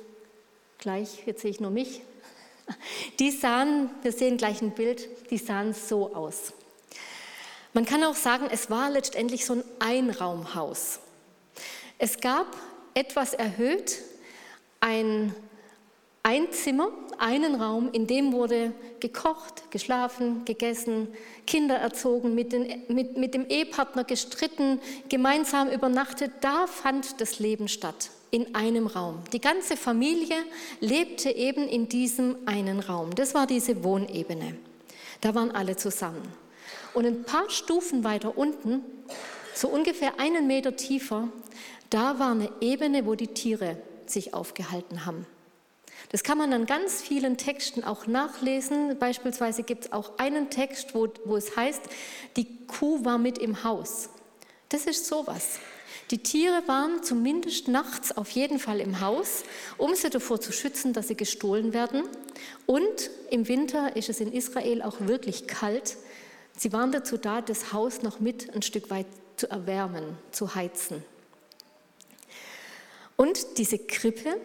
gleich, 0.77 1.24
jetzt 1.25 1.41
sehe 1.41 1.51
ich 1.51 1.60
nur 1.60 1.72
mich, 1.72 2.01
die 3.19 3.31
sahen, 3.31 3.89
wir 4.01 4.12
sehen 4.12 4.38
gleich 4.38 4.62
ein 4.62 4.72
Bild, 4.72 5.07
die 5.29 5.38
sahen 5.38 5.74
so 5.74 6.15
aus. 6.15 6.53
Man 7.74 7.86
kann 7.86 8.03
auch 8.03 8.15
sagen, 8.15 8.48
es 8.51 8.69
war 8.69 8.89
letztendlich 8.89 9.46
so 9.46 9.53
ein 9.53 9.63
Einraumhaus. 9.79 11.00
Es 12.00 12.19
gab 12.19 12.55
etwas 12.93 13.34
erhöht 13.34 14.01
ein, 14.79 15.36
ein 16.24 16.51
Zimmer, 16.51 16.91
einen 17.19 17.55
Raum, 17.55 17.89
in 17.91 18.07
dem 18.07 18.31
wurde 18.31 18.74
gekocht, 19.00 19.69
geschlafen, 19.71 20.45
gegessen, 20.45 21.07
Kinder 21.45 21.75
erzogen, 21.75 22.36
mit, 22.36 22.51
den, 22.53 22.83
mit, 22.88 23.17
mit 23.17 23.33
dem 23.33 23.47
Ehepartner 23.47 24.03
gestritten, 24.03 24.79
gemeinsam 25.09 25.69
übernachtet. 25.69 26.31
Da 26.41 26.67
fand 26.67 27.21
das 27.21 27.39
Leben 27.39 27.67
statt, 27.67 28.09
in 28.31 28.55
einem 28.55 28.88
Raum. 28.88 29.19
Die 29.33 29.41
ganze 29.41 29.77
Familie 29.77 30.38
lebte 30.79 31.29
eben 31.29 31.67
in 31.67 31.89
diesem 31.89 32.36
einen 32.45 32.79
Raum. 32.79 33.15
Das 33.15 33.33
war 33.33 33.47
diese 33.47 33.83
Wohnebene. 33.83 34.57
Da 35.21 35.36
waren 35.36 35.51
alle 35.51 35.75
zusammen. 35.75 36.21
Und 36.93 37.05
ein 37.05 37.24
paar 37.24 37.50
Stufen 37.50 38.03
weiter 38.03 38.38
unten, 38.38 38.81
so 39.53 39.67
ungefähr 39.67 40.19
einen 40.19 40.47
Meter 40.47 40.75
tiefer, 40.75 41.29
da 41.89 42.19
war 42.19 42.31
eine 42.31 42.50
Ebene, 42.59 43.05
wo 43.05 43.15
die 43.15 43.27
Tiere 43.27 43.77
sich 44.05 44.33
aufgehalten 44.33 45.05
haben. 45.05 45.25
Das 46.10 46.24
kann 46.24 46.38
man 46.38 46.54
an 46.54 46.66
ganz 46.66 47.02
vielen 47.02 47.38
Texten 47.38 47.84
auch 47.84 48.08
nachlesen. 48.08 48.98
Beispielsweise 48.98 49.64
gibt 49.64 49.86
es 49.86 49.92
auch 49.92 50.18
einen 50.18 50.50
Text, 50.50 50.96
wo, 50.96 51.08
wo 51.26 51.36
es 51.36 51.58
heißt, 51.58 51.82
die 52.38 52.66
Kuh 52.68 53.04
war 53.04 53.18
mit 53.18 53.38
im 53.38 53.64
Haus. 53.64 54.10
Das 54.70 54.86
ist 54.86 55.06
sowas. 55.06 55.60
Die 56.12 56.20
Tiere 56.20 56.64
waren 56.68 57.04
zumindest 57.04 57.68
nachts 57.68 58.16
auf 58.16 58.30
jeden 58.30 58.60
Fall 58.60 58.80
im 58.80 59.02
Haus, 59.02 59.44
um 59.78 59.94
sie 59.94 60.10
davor 60.10 60.40
zu 60.40 60.54
schützen, 60.54 60.94
dass 60.94 61.10
sie 61.10 61.16
gestohlen 61.16 61.74
werden. 61.74 62.04
Und 62.66 63.10
im 63.30 63.48
Winter 63.50 63.98
ist 63.98 64.08
es 64.08 64.22
in 64.22 64.32
Israel 64.32 64.82
auch 64.82 65.02
wirklich 65.02 65.48
kalt. 65.48 65.98
Sie 66.58 66.72
waren 66.72 66.94
dazu 66.94 67.18
da, 67.18 67.42
das 67.42 67.74
Haus 67.74 68.04
noch 68.04 68.22
mit 68.22 68.56
ein 68.56 68.62
Stück 68.62 68.90
weit 68.90 69.06
zu 69.36 69.50
erwärmen, 69.50 70.18
zu 70.32 70.56
heizen. 70.56 71.04
Und 73.18 73.58
diese 73.58 73.78
Krippe, 73.78 74.38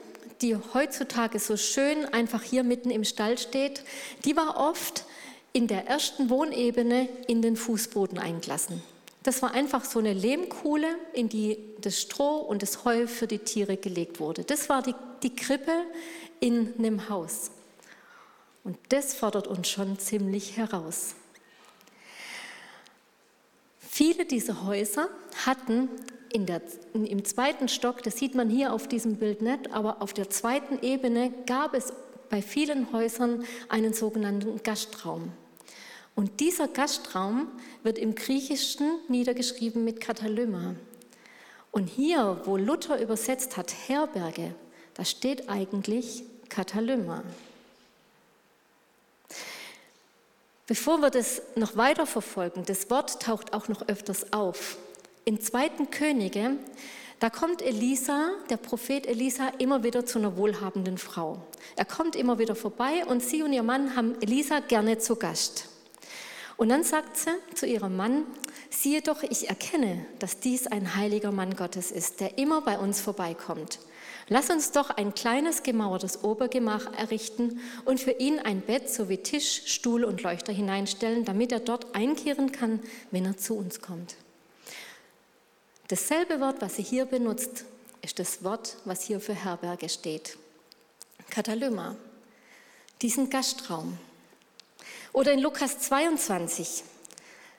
die 0.43 0.57
heutzutage 0.75 1.39
so 1.39 1.57
schön 1.57 2.05
einfach 2.07 2.43
hier 2.43 2.65
mitten 2.65 2.91
im 2.91 3.05
Stall 3.05 3.39
steht, 3.39 3.83
die 4.25 4.37
war 4.37 4.57
oft 4.57 5.05
in 5.53 5.69
der 5.69 5.87
ersten 5.87 6.31
Wohnebene 6.31 7.09
in 7.29 7.43
den 7.43 7.57
Fußboden 7.57 8.19
eingelassen. 8.19 8.83
Das 9.23 9.41
war 9.41 9.53
einfach 9.53 9.85
so 9.85 10.01
eine 10.01 10.13
Lehmkuhle, 10.13 10.89
in 11.13 11.29
die 11.29 11.59
das 11.81 12.01
Stroh 12.01 12.39
und 12.39 12.63
das 12.63 12.85
Heu 12.85 13.07
für 13.07 13.29
die 13.29 13.39
Tiere 13.39 13.77
gelegt 13.77 14.19
wurde. 14.19 14.43
Das 14.43 14.69
war 14.69 14.83
die, 14.83 14.95
die 15.23 15.35
Krippe 15.35 15.73
in 16.41 16.75
einem 16.77 17.09
Haus. 17.09 17.53
Und 18.65 18.77
das 18.89 19.15
fordert 19.15 19.47
uns 19.47 19.69
schon 19.69 19.99
ziemlich 19.99 20.57
heraus. 20.57 21.15
Viele 23.79 24.25
dieser 24.25 24.65
Häuser 24.65 25.09
hatten 25.45 25.89
der, 26.35 26.63
im 26.95 27.25
zweiten 27.25 27.69
Stock, 27.69 28.03
das 28.03 28.17
sieht 28.17 28.35
man 28.35 28.49
hier 28.49 28.73
auf 28.73 28.89
diesem 28.89 29.17
Bild 29.17 29.43
nicht, 29.43 29.73
aber 29.73 30.01
auf 30.03 30.13
der 30.13 30.31
zweiten 30.31 30.79
Ebene 30.85 31.33
gab 31.47 31.75
es 31.75 31.93
bei 32.31 32.41
vielen 32.41 32.93
Häusern 32.93 33.45
einen 33.69 33.93
sogenannten 33.93 34.63
Gastraum. 34.63 35.33
Und 36.15 36.41
dieser 36.41 36.69
Gastraum 36.69 37.49
wird 37.83 37.99
im 37.99 38.15
Griechischen 38.15 38.99
niedergeschrieben 39.09 39.85
mit 39.85 40.01
Katalyma. 40.01 40.75
Und 41.71 41.87
hier, 41.87 42.41
wo 42.45 42.57
Luther 42.57 43.01
übersetzt 43.01 43.57
hat 43.57 43.75
Herberge, 43.87 44.55
da 44.95 45.05
steht 45.05 45.49
eigentlich 45.49 46.25
Katalyma. 46.51 47.23
Bevor 50.67 50.99
wir 50.99 51.11
das 51.11 51.43
noch 51.57 51.77
weiter 51.77 52.07
verfolgen, 52.07 52.65
das 52.65 52.89
Wort 52.91 53.23
taucht 53.23 53.53
auch 53.53 53.69
noch 53.69 53.89
öfters 53.89 54.33
auf. 54.33 54.77
Im 55.25 55.41
zweiten 55.41 55.89
Könige, 55.91 56.57
da 57.21 57.31
kommt 57.31 57.63
Elisa, 57.63 58.31
der 58.51 58.57
Prophet 58.57 59.07
Elisa, 59.07 59.51
immer 59.59 59.85
wieder 59.85 60.05
zu 60.05 60.19
einer 60.19 60.37
wohlhabenden 60.37 60.99
Frau. 60.99 61.47
Er 61.77 61.85
kommt 61.85 62.17
immer 62.17 62.41
wieder 62.41 62.57
vorbei 62.57 63.07
und 63.07 63.23
sie 63.23 63.45
und 63.45 63.53
ihr 63.53 63.63
Mann 63.63 63.95
haben 63.95 64.21
Elisa 64.21 64.59
gerne 64.59 64.99
zu 64.99 65.15
Gast. 65.15 65.69
Und 66.57 66.71
dann 66.71 66.83
sagt 66.83 67.17
sie 67.17 67.31
zu 67.55 67.67
ihrem 67.67 67.97
Mann, 67.97 68.25
siehe 68.69 69.01
doch, 69.01 69.23
ich 69.23 69.49
erkenne, 69.49 70.05
dass 70.19 70.41
dies 70.41 70.67
ein 70.67 70.97
heiliger 70.97 71.31
Mann 71.31 71.55
Gottes 71.55 71.93
ist, 71.93 72.19
der 72.19 72.37
immer 72.37 72.61
bei 72.63 72.77
uns 72.77 73.01
vorbeikommt. 73.01 73.79
Lass 74.27 74.51
uns 74.51 74.73
doch 74.73 74.91
ein 74.91 75.15
kleines 75.15 75.63
gemauertes 75.63 76.25
Obergemach 76.25 76.93
errichten 76.99 77.61
und 77.85 78.01
für 78.01 78.11
ihn 78.11 78.41
ein 78.41 78.61
Bett 78.61 78.91
sowie 78.91 79.19
Tisch, 79.19 79.63
Stuhl 79.67 80.03
und 80.03 80.25
Leuchter 80.25 80.53
hineinstellen, 80.53 81.25
damit 81.25 81.53
er 81.53 81.61
dort 81.61 81.95
einkehren 81.95 82.51
kann, 82.51 82.81
wenn 83.13 83.25
er 83.25 83.37
zu 83.37 83.55
uns 83.57 83.81
kommt. 83.81 84.17
Dasselbe 85.93 86.41
Wort, 86.41 86.63
was 86.63 86.77
sie 86.77 86.83
hier 86.83 87.05
benutzt, 87.05 87.67
ist 88.01 88.19
das 88.19 88.43
Wort, 88.43 88.79
was 88.87 89.03
hier 89.03 89.21
für 89.21 89.35
Herberge 89.35 89.91
steht. 89.91 90.39
Katalyma, 91.29 91.97
diesen 93.03 93.29
Gastraum. 93.29 93.99
Oder 95.13 95.33
in 95.33 95.41
Lukas 95.41 95.81
22, 95.81 96.83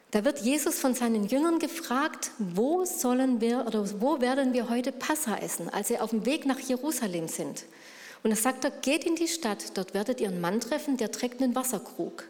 da 0.10 0.26
wird 0.26 0.40
Jesus 0.40 0.80
von 0.80 0.96
seinen 0.96 1.28
Jüngern 1.28 1.60
gefragt, 1.60 2.32
wo 2.40 2.86
sollen 2.86 3.40
wir 3.40 3.68
oder 3.68 4.02
wo 4.02 4.20
werden 4.20 4.54
wir 4.54 4.68
heute 4.68 4.92
Passa 4.92 5.38
essen, 5.38 5.70
als 5.70 5.90
sie 5.90 6.00
auf 6.00 6.10
dem 6.10 6.26
Weg 6.26 6.48
nach 6.48 6.60
Jerusalem 6.60 7.28
sind. 7.28 7.66
Und 8.24 8.32
da 8.32 8.36
sagt 8.36 8.64
er, 8.64 8.72
geht 8.72 9.04
in 9.04 9.16
die 9.16 9.28
Stadt, 9.28 9.78
dort 9.78 9.94
werdet 9.94 10.20
ihr 10.20 10.30
einen 10.30 10.42
Mann 10.42 10.60
treffen, 10.60 10.98
der 10.98 11.12
trägt 11.12 11.40
einen 11.40 11.54
Wasserkrug. 11.54 12.24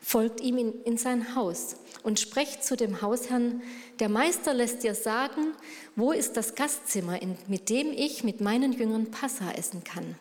Folgt 0.00 0.40
ihm 0.40 0.56
in, 0.56 0.82
in 0.82 0.96
sein 0.96 1.34
Haus 1.34 1.76
und 2.02 2.18
sprecht 2.18 2.64
zu 2.64 2.76
dem 2.76 3.02
Hausherrn, 3.02 3.62
der 3.98 4.08
Meister 4.08 4.54
lässt 4.54 4.82
dir 4.82 4.94
sagen, 4.94 5.52
wo 5.94 6.12
ist 6.12 6.36
das 6.36 6.54
Gastzimmer, 6.54 7.20
in, 7.20 7.36
mit 7.48 7.68
dem 7.68 7.92
ich 7.92 8.24
mit 8.24 8.40
meinen 8.40 8.72
Jüngern 8.72 9.10
Passa 9.10 9.52
essen 9.52 9.84
kann. 9.84 10.16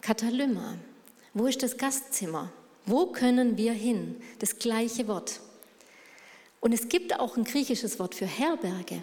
Katalyma, 0.00 0.76
wo 1.34 1.46
ist 1.46 1.62
das 1.62 1.76
Gastzimmer? 1.76 2.52
Wo 2.86 3.06
können 3.06 3.56
wir 3.56 3.72
hin? 3.72 4.16
Das 4.38 4.58
gleiche 4.58 5.08
Wort. 5.08 5.40
Und 6.60 6.72
es 6.72 6.88
gibt 6.88 7.18
auch 7.18 7.36
ein 7.36 7.44
griechisches 7.44 7.98
Wort 7.98 8.14
für 8.14 8.26
Herberge. 8.26 9.02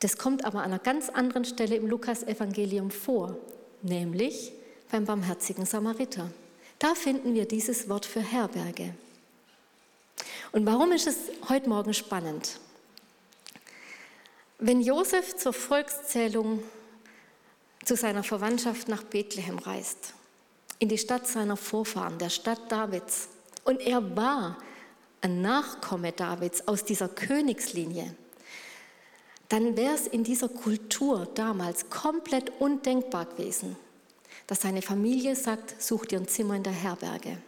Das 0.00 0.18
kommt 0.18 0.44
aber 0.44 0.60
an 0.60 0.72
einer 0.72 0.78
ganz 0.80 1.08
anderen 1.08 1.44
Stelle 1.44 1.76
im 1.76 1.86
Lukas-Evangelium 1.86 2.90
vor, 2.90 3.36
nämlich 3.82 4.52
beim 4.90 5.04
barmherzigen 5.04 5.64
Samariter. 5.64 6.30
Da 6.82 6.96
finden 6.96 7.34
wir 7.34 7.46
dieses 7.46 7.88
Wort 7.88 8.04
für 8.04 8.18
Herberge. 8.18 8.92
Und 10.50 10.66
warum 10.66 10.90
ist 10.90 11.06
es 11.06 11.16
heute 11.48 11.68
Morgen 11.68 11.94
spannend? 11.94 12.58
Wenn 14.58 14.80
Josef 14.80 15.36
zur 15.36 15.52
Volkszählung 15.52 16.60
zu 17.84 17.94
seiner 17.94 18.24
Verwandtschaft 18.24 18.88
nach 18.88 19.04
Bethlehem 19.04 19.60
reist, 19.60 20.14
in 20.80 20.88
die 20.88 20.98
Stadt 20.98 21.28
seiner 21.28 21.56
Vorfahren, 21.56 22.18
der 22.18 22.30
Stadt 22.30 22.72
Davids, 22.72 23.28
und 23.62 23.80
er 23.80 24.16
war 24.16 24.58
ein 25.20 25.40
Nachkomme 25.40 26.10
Davids 26.10 26.66
aus 26.66 26.84
dieser 26.84 27.08
Königslinie, 27.08 28.12
dann 29.48 29.76
wäre 29.76 29.94
es 29.94 30.08
in 30.08 30.24
dieser 30.24 30.48
Kultur 30.48 31.28
damals 31.32 31.90
komplett 31.90 32.50
undenkbar 32.58 33.26
gewesen, 33.26 33.76
dass 34.46 34.62
seine 34.62 34.82
Familie 34.82 35.36
sagt, 35.36 35.80
such 35.82 36.06
dir 36.06 36.18
ein 36.18 36.28
Zimmer 36.28 36.56
in 36.56 36.62
der 36.62 36.72
Herberge 36.72 37.38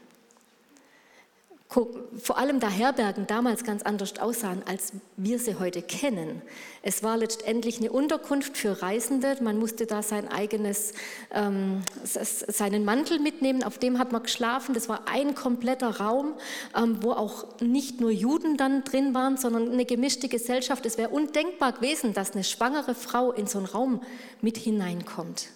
vor 2.19 2.39
allem 2.39 2.61
da 2.61 2.69
Herbergen 2.69 3.27
damals 3.27 3.65
ganz 3.65 3.83
anders 3.83 4.19
aussahen, 4.21 4.63
als 4.67 4.93
wir 5.17 5.39
sie 5.39 5.57
heute 5.59 5.83
kennen. 5.83 6.43
Es 6.83 7.03
war 7.03 7.17
letztendlich 7.17 7.79
eine 7.79 7.91
Unterkunft 7.91 8.57
für 8.57 8.83
Reisende. 8.83 9.37
Man 9.41 9.59
musste 9.59 9.87
da 9.87 10.03
sein 10.03 10.29
eigenes, 10.29 10.93
ähm, 11.33 11.83
seinen 12.05 12.85
Mantel 12.85 13.19
mitnehmen, 13.19 13.65
auf 13.65 13.79
dem 13.79 13.99
hat 13.99 14.13
man 14.13 14.23
geschlafen. 14.23 14.75
Das 14.75 14.89
war 14.89 15.09
ein 15.09 15.35
kompletter 15.35 16.01
Raum, 16.01 16.35
ähm, 16.77 16.99
wo 17.01 17.13
auch 17.13 17.61
nicht 17.61 18.01
nur 18.01 18.11
Juden 18.11 18.57
dann 18.57 18.85
drin 18.85 19.15
waren, 19.15 19.37
sondern 19.37 19.73
eine 19.73 19.85
gemischte 19.85 20.29
Gesellschaft. 20.29 20.87
Es 20.87 20.97
wäre 20.97 21.11
undenkbar 21.11 21.73
gewesen, 21.73 22.13
dass 22.13 22.33
eine 22.33 22.45
schwangere 22.45 22.95
Frau 22.95 23.33
in 23.33 23.47
so 23.47 23.59
einen 23.59 23.67
Raum 23.67 24.03
mit 24.41 24.57
hineinkommt. 24.59 25.49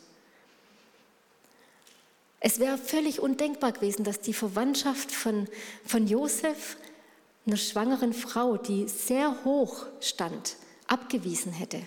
Es 2.40 2.60
wäre 2.60 2.78
völlig 2.78 3.20
undenkbar 3.20 3.72
gewesen, 3.72 4.04
dass 4.04 4.20
die 4.20 4.34
Verwandtschaft 4.34 5.10
von, 5.10 5.48
von 5.84 6.06
Josef 6.06 6.76
einer 7.46 7.56
schwangeren 7.56 8.12
Frau, 8.12 8.56
die 8.56 8.86
sehr 8.86 9.44
hoch 9.44 9.86
stand, 10.00 10.56
abgewiesen 10.86 11.52
hätte. 11.52 11.82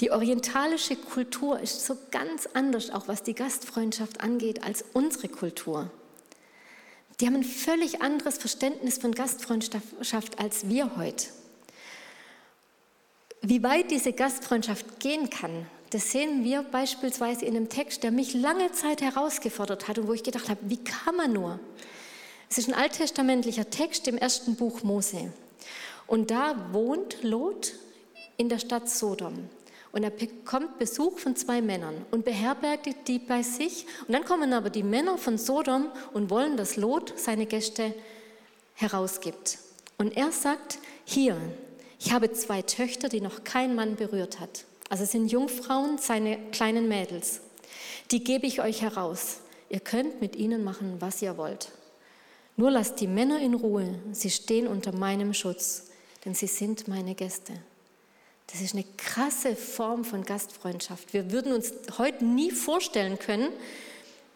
Die 0.00 0.10
orientalische 0.10 0.94
Kultur 0.94 1.58
ist 1.58 1.84
so 1.86 1.96
ganz 2.10 2.46
anders, 2.52 2.90
auch 2.90 3.08
was 3.08 3.22
die 3.22 3.34
Gastfreundschaft 3.34 4.20
angeht, 4.20 4.62
als 4.62 4.84
unsere 4.92 5.28
Kultur. 5.28 5.90
Die 7.18 7.26
haben 7.26 7.36
ein 7.36 7.44
völlig 7.44 8.02
anderes 8.02 8.36
Verständnis 8.36 8.98
von 8.98 9.12
Gastfreundschaft 9.12 10.38
als 10.38 10.68
wir 10.68 10.96
heute. 10.96 11.28
Wie 13.40 13.62
weit 13.62 13.90
diese 13.90 14.12
Gastfreundschaft 14.12 15.00
gehen 15.00 15.30
kann, 15.30 15.66
Das 15.90 16.10
sehen 16.10 16.42
wir 16.42 16.62
beispielsweise 16.62 17.44
in 17.44 17.56
einem 17.56 17.68
Text, 17.68 18.02
der 18.02 18.10
mich 18.10 18.34
lange 18.34 18.72
Zeit 18.72 19.00
herausgefordert 19.00 19.86
hat 19.86 19.98
und 19.98 20.08
wo 20.08 20.12
ich 20.12 20.24
gedacht 20.24 20.48
habe, 20.48 20.60
wie 20.64 20.82
kann 20.82 21.16
man 21.16 21.32
nur? 21.32 21.60
Es 22.50 22.58
ist 22.58 22.68
ein 22.68 22.74
alttestamentlicher 22.74 23.70
Text 23.70 24.08
im 24.08 24.18
ersten 24.18 24.56
Buch 24.56 24.82
Mose. 24.82 25.32
Und 26.06 26.30
da 26.30 26.68
wohnt 26.72 27.22
Lot 27.22 27.72
in 28.36 28.48
der 28.48 28.58
Stadt 28.58 28.88
Sodom. 28.88 29.48
Und 29.92 30.02
er 30.02 30.10
bekommt 30.10 30.78
Besuch 30.78 31.18
von 31.18 31.36
zwei 31.36 31.62
Männern 31.62 32.04
und 32.10 32.24
beherbergt 32.24 33.08
die 33.08 33.18
bei 33.18 33.42
sich. 33.42 33.86
Und 34.06 34.12
dann 34.12 34.24
kommen 34.24 34.52
aber 34.52 34.70
die 34.70 34.82
Männer 34.82 35.16
von 35.16 35.38
Sodom 35.38 35.90
und 36.12 36.30
wollen, 36.30 36.56
dass 36.56 36.76
Lot 36.76 37.14
seine 37.16 37.46
Gäste 37.46 37.94
herausgibt. 38.74 39.58
Und 39.98 40.16
er 40.16 40.32
sagt, 40.32 40.78
hier, 41.04 41.36
ich 41.98 42.12
habe 42.12 42.30
zwei 42.32 42.62
Töchter, 42.62 43.08
die 43.08 43.22
noch 43.22 43.44
kein 43.44 43.74
Mann 43.74 43.96
berührt 43.96 44.38
hat. 44.38 44.64
Also 44.88 45.04
es 45.04 45.12
sind 45.12 45.30
Jungfrauen, 45.30 45.98
seine 45.98 46.38
kleinen 46.50 46.88
Mädels. 46.88 47.40
Die 48.10 48.22
gebe 48.22 48.46
ich 48.46 48.60
euch 48.60 48.82
heraus. 48.82 49.38
Ihr 49.68 49.80
könnt 49.80 50.20
mit 50.20 50.36
ihnen 50.36 50.62
machen, 50.62 50.96
was 51.00 51.22
ihr 51.22 51.36
wollt. 51.36 51.72
Nur 52.56 52.70
lasst 52.70 53.00
die 53.00 53.06
Männer 53.06 53.40
in 53.40 53.54
Ruhe, 53.54 53.98
sie 54.12 54.30
stehen 54.30 54.66
unter 54.66 54.92
meinem 54.92 55.34
Schutz, 55.34 55.88
denn 56.24 56.34
sie 56.34 56.46
sind 56.46 56.88
meine 56.88 57.14
Gäste. 57.14 57.52
Das 58.46 58.60
ist 58.60 58.74
eine 58.74 58.84
krasse 58.96 59.56
Form 59.56 60.04
von 60.04 60.24
Gastfreundschaft. 60.24 61.12
Wir 61.12 61.32
würden 61.32 61.52
uns 61.52 61.72
heute 61.98 62.24
nie 62.24 62.50
vorstellen 62.52 63.18
können, 63.18 63.48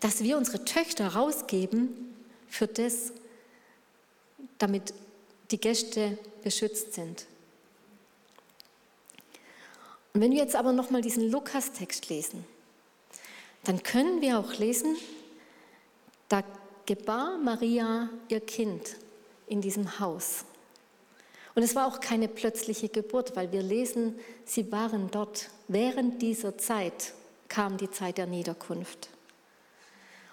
dass 0.01 0.23
wir 0.23 0.37
unsere 0.37 0.65
Töchter 0.65 1.15
rausgeben 1.15 2.15
für 2.49 2.67
das, 2.67 3.13
damit 4.59 4.93
die 5.51 5.61
Gäste 5.61 6.19
beschützt 6.43 6.95
sind. 6.95 7.27
Und 10.13 10.21
wenn 10.21 10.33
wir 10.33 10.39
jetzt 10.39 10.57
aber 10.57 10.73
nochmal 10.73 11.03
diesen 11.03 11.31
Lukas-Text 11.31 12.09
lesen, 12.09 12.45
dann 13.65 13.83
können 13.83 14.21
wir 14.21 14.39
auch 14.39 14.55
lesen, 14.55 14.97
da 16.29 16.43
gebar 16.87 17.39
Maria 17.39 18.09
ihr 18.29 18.41
Kind 18.41 18.97
in 19.47 19.61
diesem 19.61 20.01
Haus. 20.01 20.45
Und 21.55 21.63
es 21.63 21.75
war 21.75 21.87
auch 21.87 22.01
keine 22.01 22.29
plötzliche 22.29 22.89
Geburt, 22.89 23.37
weil 23.37 23.53
wir 23.53 23.63
lesen, 23.63 24.19
sie 24.45 24.71
waren 24.73 25.11
dort. 25.11 25.51
Während 25.69 26.23
dieser 26.23 26.57
Zeit 26.59 27.13
kam 27.49 27.77
die 27.77 27.91
Zeit 27.91 28.19
der 28.19 28.27
Niederkunft. 28.27 29.09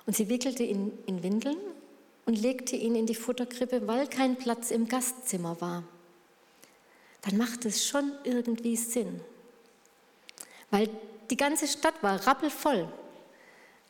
Und 0.05 0.15
sie 0.15 0.29
wickelte 0.29 0.63
ihn 0.63 0.97
in 1.05 1.23
Windeln 1.23 1.57
und 2.25 2.39
legte 2.39 2.75
ihn 2.75 2.95
in 2.95 3.07
die 3.07 3.15
Futterkrippe, 3.15 3.87
weil 3.87 4.07
kein 4.07 4.37
Platz 4.37 4.71
im 4.71 4.87
Gastzimmer 4.87 5.59
war. 5.59 5.83
Dann 7.23 7.37
macht 7.37 7.65
es 7.65 7.85
schon 7.85 8.11
irgendwie 8.23 8.77
Sinn. 8.77 9.19
Weil 10.71 10.89
die 11.29 11.37
ganze 11.37 11.67
Stadt 11.67 11.95
war 12.01 12.25
rappelvoll. 12.27 12.87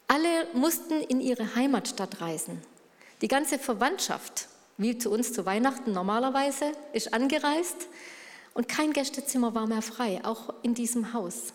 Alle 0.07 0.47
mussten 0.53 1.01
in 1.01 1.21
ihre 1.21 1.55
Heimatstadt 1.55 2.21
reisen. 2.21 2.61
Die 3.21 3.27
ganze 3.27 3.59
Verwandtschaft 3.59 4.47
wie 4.77 4.97
zu 4.97 5.09
uns 5.09 5.33
zu 5.33 5.45
Weihnachten 5.45 5.91
normalerweise, 5.91 6.71
ist 6.93 7.13
angereist 7.13 7.87
und 8.53 8.67
kein 8.67 8.93
Gästezimmer 8.93 9.55
war 9.55 9.67
mehr 9.67 9.81
frei, 9.81 10.21
auch 10.23 10.53
in 10.61 10.73
diesem 10.73 11.13
Haus. 11.13 11.53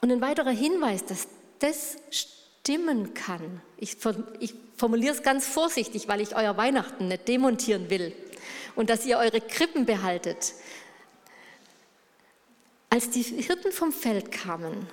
Und 0.00 0.12
ein 0.12 0.20
weiterer 0.20 0.50
Hinweis, 0.50 1.04
dass 1.04 1.28
das 1.60 1.96
stimmen 2.10 3.14
kann, 3.14 3.62
ich, 3.78 3.96
ich 4.40 4.54
formuliere 4.76 5.14
es 5.14 5.22
ganz 5.22 5.46
vorsichtig, 5.46 6.08
weil 6.08 6.20
ich 6.20 6.36
euer 6.36 6.56
Weihnachten 6.56 7.08
nicht 7.08 7.28
demontieren 7.28 7.88
will 7.88 8.12
und 8.74 8.90
dass 8.90 9.06
ihr 9.06 9.18
eure 9.18 9.40
Krippen 9.40 9.86
behaltet. 9.86 10.52
Als 12.90 13.10
die 13.10 13.22
Hirten 13.22 13.72
vom 13.72 13.92
Feld 13.92 14.30
kamen 14.30 14.86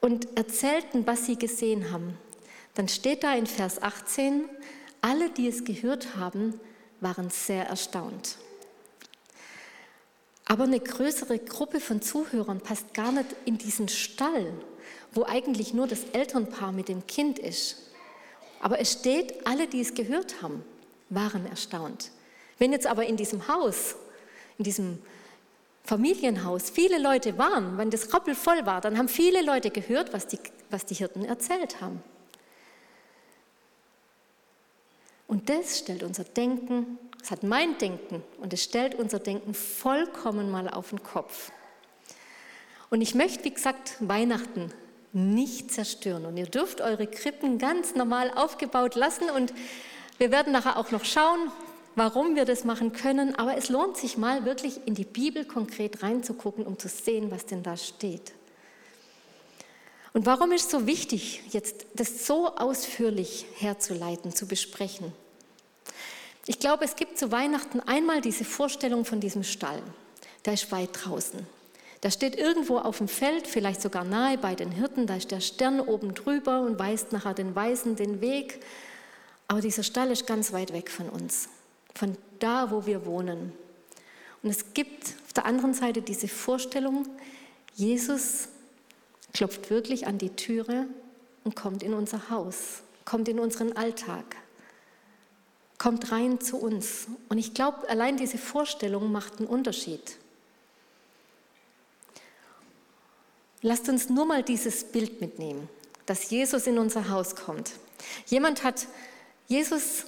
und 0.00 0.36
erzählten, 0.36 1.06
was 1.06 1.26
sie 1.26 1.36
gesehen 1.36 1.90
haben, 1.90 2.16
dann 2.74 2.88
steht 2.88 3.24
da 3.24 3.34
in 3.34 3.46
Vers 3.46 3.82
18, 3.82 4.48
alle, 5.00 5.30
die 5.30 5.48
es 5.48 5.64
gehört 5.64 6.16
haben, 6.16 6.58
waren 7.00 7.30
sehr 7.30 7.66
erstaunt. 7.66 8.36
Aber 10.44 10.64
eine 10.64 10.80
größere 10.80 11.38
Gruppe 11.38 11.80
von 11.80 12.00
Zuhörern 12.00 12.60
passt 12.60 12.94
gar 12.94 13.12
nicht 13.12 13.26
in 13.44 13.58
diesen 13.58 13.88
Stall, 13.88 14.52
wo 15.12 15.24
eigentlich 15.24 15.74
nur 15.74 15.86
das 15.86 16.04
Elternpaar 16.12 16.72
mit 16.72 16.88
dem 16.88 17.06
Kind 17.06 17.38
ist. 17.38 17.90
Aber 18.60 18.80
es 18.80 18.92
steht, 18.92 19.46
alle, 19.46 19.68
die 19.68 19.80
es 19.80 19.94
gehört 19.94 20.40
haben, 20.42 20.64
waren 21.10 21.46
erstaunt. 21.46 22.10
Wenn 22.58 22.72
jetzt 22.72 22.86
aber 22.86 23.06
in 23.06 23.16
diesem 23.16 23.46
Haus, 23.46 23.96
in 24.56 24.64
diesem 24.64 24.98
Familienhaus 25.88 26.68
viele 26.68 26.98
Leute 26.98 27.38
waren, 27.38 27.78
wenn 27.78 27.88
das 27.88 28.12
rappelvoll 28.12 28.66
war, 28.66 28.82
dann 28.82 28.98
haben 28.98 29.08
viele 29.08 29.40
Leute 29.40 29.70
gehört, 29.70 30.12
was 30.12 30.26
die, 30.26 30.38
was 30.68 30.84
die 30.84 30.94
Hirten 30.94 31.24
erzählt 31.24 31.80
haben. 31.80 32.02
Und 35.26 35.48
das 35.48 35.78
stellt 35.78 36.02
unser 36.02 36.24
Denken, 36.24 36.98
das 37.18 37.30
hat 37.30 37.42
mein 37.42 37.78
Denken 37.78 38.22
und 38.36 38.52
es 38.52 38.64
stellt 38.64 38.96
unser 38.96 39.18
Denken 39.18 39.54
vollkommen 39.54 40.50
mal 40.50 40.68
auf 40.68 40.90
den 40.90 41.02
Kopf. 41.02 41.52
Und 42.90 43.00
ich 43.00 43.14
möchte, 43.14 43.44
wie 43.44 43.54
gesagt, 43.54 43.96
Weihnachten 44.00 44.74
nicht 45.14 45.72
zerstören. 45.72 46.26
Und 46.26 46.36
ihr 46.36 46.46
dürft 46.46 46.82
eure 46.82 47.06
Krippen 47.06 47.56
ganz 47.56 47.94
normal 47.94 48.30
aufgebaut 48.34 48.94
lassen. 48.94 49.30
Und 49.30 49.54
wir 50.18 50.30
werden 50.30 50.52
nachher 50.52 50.76
auch 50.76 50.90
noch 50.90 51.06
schauen, 51.06 51.50
warum 51.98 52.36
wir 52.36 52.44
das 52.44 52.64
machen 52.64 52.92
können. 52.92 53.34
Aber 53.34 53.56
es 53.56 53.68
lohnt 53.68 53.96
sich 53.96 54.16
mal 54.16 54.44
wirklich 54.44 54.86
in 54.86 54.94
die 54.94 55.04
Bibel 55.04 55.44
konkret 55.44 56.02
reinzugucken, 56.02 56.66
um 56.66 56.78
zu 56.78 56.88
sehen, 56.88 57.30
was 57.30 57.46
denn 57.46 57.62
da 57.62 57.76
steht. 57.76 58.32
Und 60.14 60.26
warum 60.26 60.52
ist 60.52 60.70
so 60.70 60.86
wichtig, 60.86 61.42
jetzt 61.50 61.86
das 61.94 62.26
so 62.26 62.56
ausführlich 62.56 63.46
herzuleiten, 63.58 64.34
zu 64.34 64.46
besprechen? 64.46 65.12
Ich 66.46 66.58
glaube, 66.58 66.84
es 66.84 66.96
gibt 66.96 67.18
zu 67.18 67.30
Weihnachten 67.30 67.80
einmal 67.80 68.22
diese 68.22 68.44
Vorstellung 68.44 69.04
von 69.04 69.20
diesem 69.20 69.44
Stall. 69.44 69.82
Der 70.46 70.54
ist 70.54 70.72
weit 70.72 70.90
draußen. 70.92 71.46
Der 72.02 72.10
steht 72.10 72.36
irgendwo 72.36 72.78
auf 72.78 72.98
dem 72.98 73.08
Feld, 73.08 73.46
vielleicht 73.46 73.82
sogar 73.82 74.04
nahe 74.04 74.38
bei 74.38 74.54
den 74.54 74.70
Hirten. 74.70 75.06
Da 75.06 75.16
ist 75.16 75.30
der 75.30 75.40
Stern 75.40 75.80
oben 75.80 76.14
drüber 76.14 76.60
und 76.60 76.78
weist 76.78 77.12
nachher 77.12 77.34
den 77.34 77.54
Weisen 77.54 77.96
den 77.96 78.20
Weg. 78.20 78.60
Aber 79.48 79.60
dieser 79.60 79.82
Stall 79.82 80.10
ist 80.10 80.26
ganz 80.26 80.52
weit 80.52 80.72
weg 80.72 80.90
von 80.90 81.08
uns, 81.08 81.48
von 81.94 82.16
da, 82.38 82.70
wo 82.70 82.86
wir 82.86 83.04
wohnen. 83.06 83.52
Und 84.42 84.50
es 84.50 84.72
gibt 84.74 85.14
auf 85.26 85.32
der 85.32 85.46
anderen 85.46 85.74
Seite 85.74 86.02
diese 86.02 86.28
Vorstellung, 86.28 87.06
Jesus 87.74 88.48
klopft 89.32 89.70
wirklich 89.70 90.06
an 90.06 90.18
die 90.18 90.30
Türe 90.30 90.86
und 91.44 91.54
kommt 91.54 91.82
in 91.82 91.94
unser 91.94 92.30
Haus, 92.30 92.82
kommt 93.04 93.28
in 93.28 93.38
unseren 93.38 93.72
Alltag, 93.76 94.24
kommt 95.78 96.10
rein 96.10 96.40
zu 96.40 96.56
uns. 96.56 97.06
Und 97.28 97.38
ich 97.38 97.54
glaube, 97.54 97.88
allein 97.88 98.16
diese 98.16 98.38
Vorstellung 98.38 99.12
macht 99.12 99.38
einen 99.38 99.46
Unterschied. 99.46 100.16
Lasst 103.60 103.88
uns 103.88 104.08
nur 104.08 104.24
mal 104.24 104.42
dieses 104.42 104.84
Bild 104.84 105.20
mitnehmen, 105.20 105.68
dass 106.06 106.30
Jesus 106.30 106.66
in 106.66 106.78
unser 106.78 107.08
Haus 107.08 107.34
kommt. 107.34 107.72
Jemand 108.26 108.62
hat 108.62 108.86
Jesus 109.48 110.04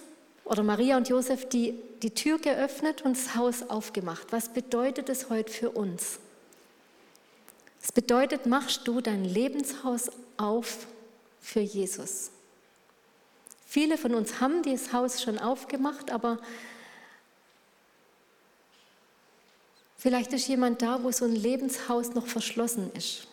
oder 0.50 0.64
Maria 0.64 0.96
und 0.96 1.08
Josef 1.08 1.48
die, 1.48 1.80
die 2.02 2.10
Tür 2.10 2.40
geöffnet 2.40 3.02
und 3.02 3.16
das 3.16 3.36
Haus 3.36 3.70
aufgemacht. 3.70 4.32
Was 4.32 4.48
bedeutet 4.48 5.08
es 5.08 5.30
heute 5.30 5.52
für 5.52 5.70
uns? 5.70 6.18
Es 7.80 7.92
bedeutet, 7.92 8.46
machst 8.46 8.88
du 8.88 9.00
dein 9.00 9.24
Lebenshaus 9.24 10.10
auf 10.38 10.88
für 11.40 11.60
Jesus. 11.60 12.32
Viele 13.64 13.96
von 13.96 14.12
uns 14.12 14.40
haben 14.40 14.64
dieses 14.64 14.92
Haus 14.92 15.22
schon 15.22 15.38
aufgemacht, 15.38 16.10
aber 16.10 16.40
vielleicht 19.98 20.32
ist 20.32 20.48
jemand 20.48 20.82
da, 20.82 21.04
wo 21.04 21.12
so 21.12 21.26
ein 21.26 21.36
Lebenshaus 21.36 22.14
noch 22.14 22.26
verschlossen 22.26 22.90
ist. 22.94 23.28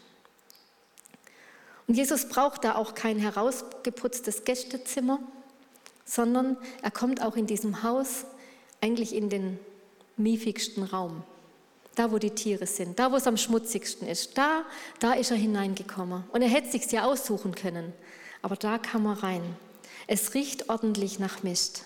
Und 1.87 1.95
Jesus 1.95 2.29
braucht 2.29 2.63
da 2.63 2.75
auch 2.75 2.93
kein 2.93 3.17
herausgeputztes 3.17 4.43
Gästezimmer, 4.43 5.19
sondern 6.07 6.57
er 6.81 6.89
kommt 6.89 7.21
auch 7.21 7.35
in 7.35 7.45
diesem 7.45 7.83
Haus 7.83 8.25
eigentlich 8.81 9.13
in 9.13 9.29
den 9.29 9.59
miefigsten 10.15 10.81
Raum 10.81 11.21
da 11.97 12.11
wo 12.11 12.19
die 12.19 12.31
Tiere 12.31 12.67
sind, 12.67 12.99
da 12.99 13.11
wo 13.11 13.15
es 13.15 13.25
am 13.25 13.37
schmutzigsten 13.37 14.07
ist, 14.07 14.37
da, 14.37 14.63
da 14.99 15.13
ist 15.13 15.31
er 15.31 15.37
hineingekommen. 15.37 16.23
Und 16.31 16.41
er 16.41 16.47
hätte 16.47 16.69
sich 16.69 16.91
ja 16.91 17.05
aussuchen 17.05 17.55
können, 17.55 17.91
aber 18.41 18.55
da 18.55 18.77
kam 18.77 19.07
er 19.07 19.23
rein. 19.23 19.41
Es 20.05 20.33
riecht 20.35 20.69
ordentlich 20.69 21.17
nach 21.17 21.41
Mist. 21.43 21.85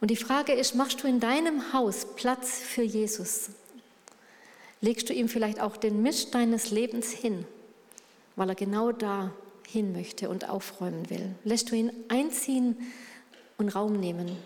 Und 0.00 0.10
die 0.10 0.16
Frage 0.16 0.52
ist, 0.52 0.74
machst 0.74 1.02
du 1.02 1.08
in 1.08 1.20
deinem 1.20 1.72
Haus 1.72 2.06
Platz 2.16 2.58
für 2.58 2.82
Jesus? 2.82 3.48
Legst 4.82 5.08
du 5.08 5.14
ihm 5.14 5.30
vielleicht 5.30 5.58
auch 5.58 5.78
den 5.78 6.02
Mist 6.02 6.34
deines 6.34 6.70
Lebens 6.70 7.10
hin, 7.10 7.46
weil 8.36 8.50
er 8.50 8.54
genau 8.54 8.92
da 8.92 9.32
hin 9.66 9.92
möchte 9.92 10.28
und 10.28 10.48
aufräumen 10.48 11.10
will? 11.10 11.34
Lässt 11.44 11.70
du 11.70 11.76
ihn 11.76 11.92
einziehen 12.08 12.76
und 13.58 13.68
Raum 13.70 13.98
nehmen 13.98 14.36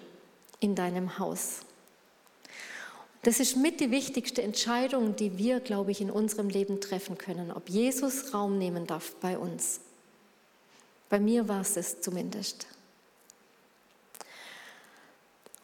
in 0.60 0.74
deinem 0.74 1.18
Haus? 1.18 1.60
Das 3.22 3.38
ist 3.38 3.56
mit 3.56 3.80
die 3.80 3.90
wichtigste 3.90 4.42
Entscheidung, 4.42 5.14
die 5.14 5.36
wir, 5.36 5.60
glaube 5.60 5.90
ich, 5.90 6.00
in 6.00 6.10
unserem 6.10 6.48
Leben 6.48 6.80
treffen 6.80 7.18
können, 7.18 7.52
ob 7.52 7.68
Jesus 7.68 8.32
Raum 8.32 8.56
nehmen 8.56 8.86
darf 8.86 9.14
bei 9.16 9.36
uns. 9.36 9.80
Bei 11.10 11.20
mir 11.20 11.46
war 11.48 11.60
es 11.60 11.76
es 11.76 12.00
zumindest. 12.00 12.66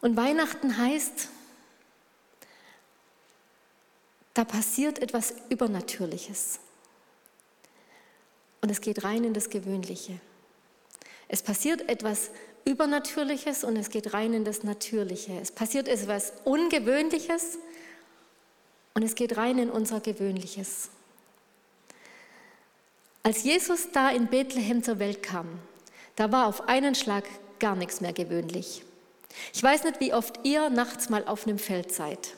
Und 0.02 0.16
Weihnachten 0.16 0.76
heißt, 0.76 1.30
da 4.34 4.44
passiert 4.44 4.98
etwas 4.98 5.34
Übernatürliches. 5.48 6.60
Und 8.66 8.72
es 8.72 8.81
geht 8.81 9.05
rein 9.05 9.22
in 9.22 9.33
das 9.33 9.48
Gewöhnliche. 9.48 10.18
Es 11.29 11.40
passiert 11.40 11.88
etwas 11.88 12.31
Übernatürliches 12.64 13.62
und 13.62 13.76
es 13.76 13.90
geht 13.90 14.12
rein 14.12 14.33
in 14.33 14.44
das 14.44 14.64
Natürliche. 14.64 15.38
Es 15.40 15.52
passiert 15.52 15.87
etwas 15.87 16.33
Ungewöhnliches 16.42 17.59
und 18.94 19.05
es 19.05 19.14
geht 19.14 19.37
rein 19.37 19.59
in 19.59 19.70
unser 19.70 20.00
Gewöhnliches. 20.00 20.88
Als 23.22 23.44
Jesus 23.44 23.92
da 23.92 24.11
in 24.11 24.26
Bethlehem 24.26 24.83
zur 24.83 24.98
Welt 24.98 25.22
kam, 25.22 25.46
da 26.16 26.33
war 26.33 26.48
auf 26.48 26.68
einen 26.68 26.96
Schlag 26.96 27.22
gar 27.61 27.76
nichts 27.76 28.00
mehr 28.00 28.12
gewöhnlich. 28.12 28.83
Ich 29.55 29.62
weiß 29.62 29.85
nicht, 29.85 30.00
wie 30.00 30.12
oft 30.12 30.40
ihr 30.42 30.70
nachts 30.70 31.09
mal 31.09 31.24
auf 31.24 31.46
einem 31.46 31.61
Feld 31.61 31.92
seid, 31.92 32.35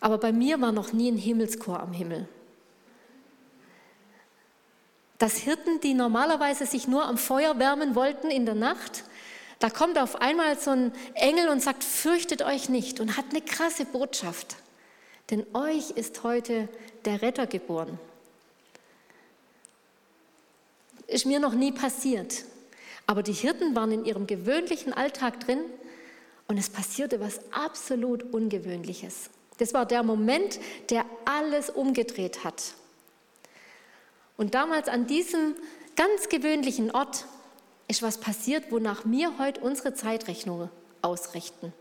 aber 0.00 0.16
bei 0.16 0.32
mir 0.32 0.58
war 0.62 0.72
noch 0.72 0.94
nie 0.94 1.12
ein 1.12 1.18
Himmelschor 1.18 1.80
am 1.80 1.92
Himmel. 1.92 2.30
Dass 5.18 5.36
Hirten, 5.36 5.80
die 5.80 5.94
normalerweise 5.94 6.66
sich 6.66 6.88
nur 6.88 7.04
am 7.04 7.18
Feuer 7.18 7.58
wärmen 7.58 7.94
wollten 7.94 8.30
in 8.30 8.46
der 8.46 8.54
Nacht, 8.54 9.04
da 9.60 9.70
kommt 9.70 9.98
auf 9.98 10.20
einmal 10.20 10.58
so 10.58 10.70
ein 10.70 10.92
Engel 11.14 11.48
und 11.48 11.62
sagt, 11.62 11.84
fürchtet 11.84 12.42
euch 12.42 12.68
nicht 12.68 13.00
und 13.00 13.16
hat 13.16 13.26
eine 13.30 13.40
krasse 13.40 13.84
Botschaft. 13.84 14.56
Denn 15.30 15.46
euch 15.54 15.90
ist 15.90 16.22
heute 16.22 16.68
der 17.04 17.22
Retter 17.22 17.46
geboren. 17.46 17.98
Ist 21.06 21.26
mir 21.26 21.38
noch 21.38 21.54
nie 21.54 21.72
passiert. 21.72 22.44
Aber 23.06 23.22
die 23.22 23.32
Hirten 23.32 23.74
waren 23.74 23.92
in 23.92 24.04
ihrem 24.04 24.26
gewöhnlichen 24.26 24.92
Alltag 24.92 25.40
drin 25.40 25.60
und 26.48 26.58
es 26.58 26.70
passierte 26.70 27.20
was 27.20 27.40
absolut 27.52 28.22
Ungewöhnliches. 28.34 29.30
Das 29.58 29.72
war 29.72 29.86
der 29.86 30.02
Moment, 30.02 30.58
der 30.90 31.04
alles 31.24 31.70
umgedreht 31.70 32.44
hat. 32.44 32.74
Und 34.36 34.54
damals 34.54 34.88
an 34.88 35.06
diesem 35.06 35.54
ganz 35.96 36.28
gewöhnlichen 36.28 36.90
Ort 36.90 37.26
ist 37.88 38.02
was 38.02 38.18
passiert, 38.18 38.70
wonach 38.70 39.02
wir 39.04 39.38
heute 39.38 39.60
unsere 39.60 39.94
Zeitrechnung 39.94 40.68
ausrichten. 41.02 41.72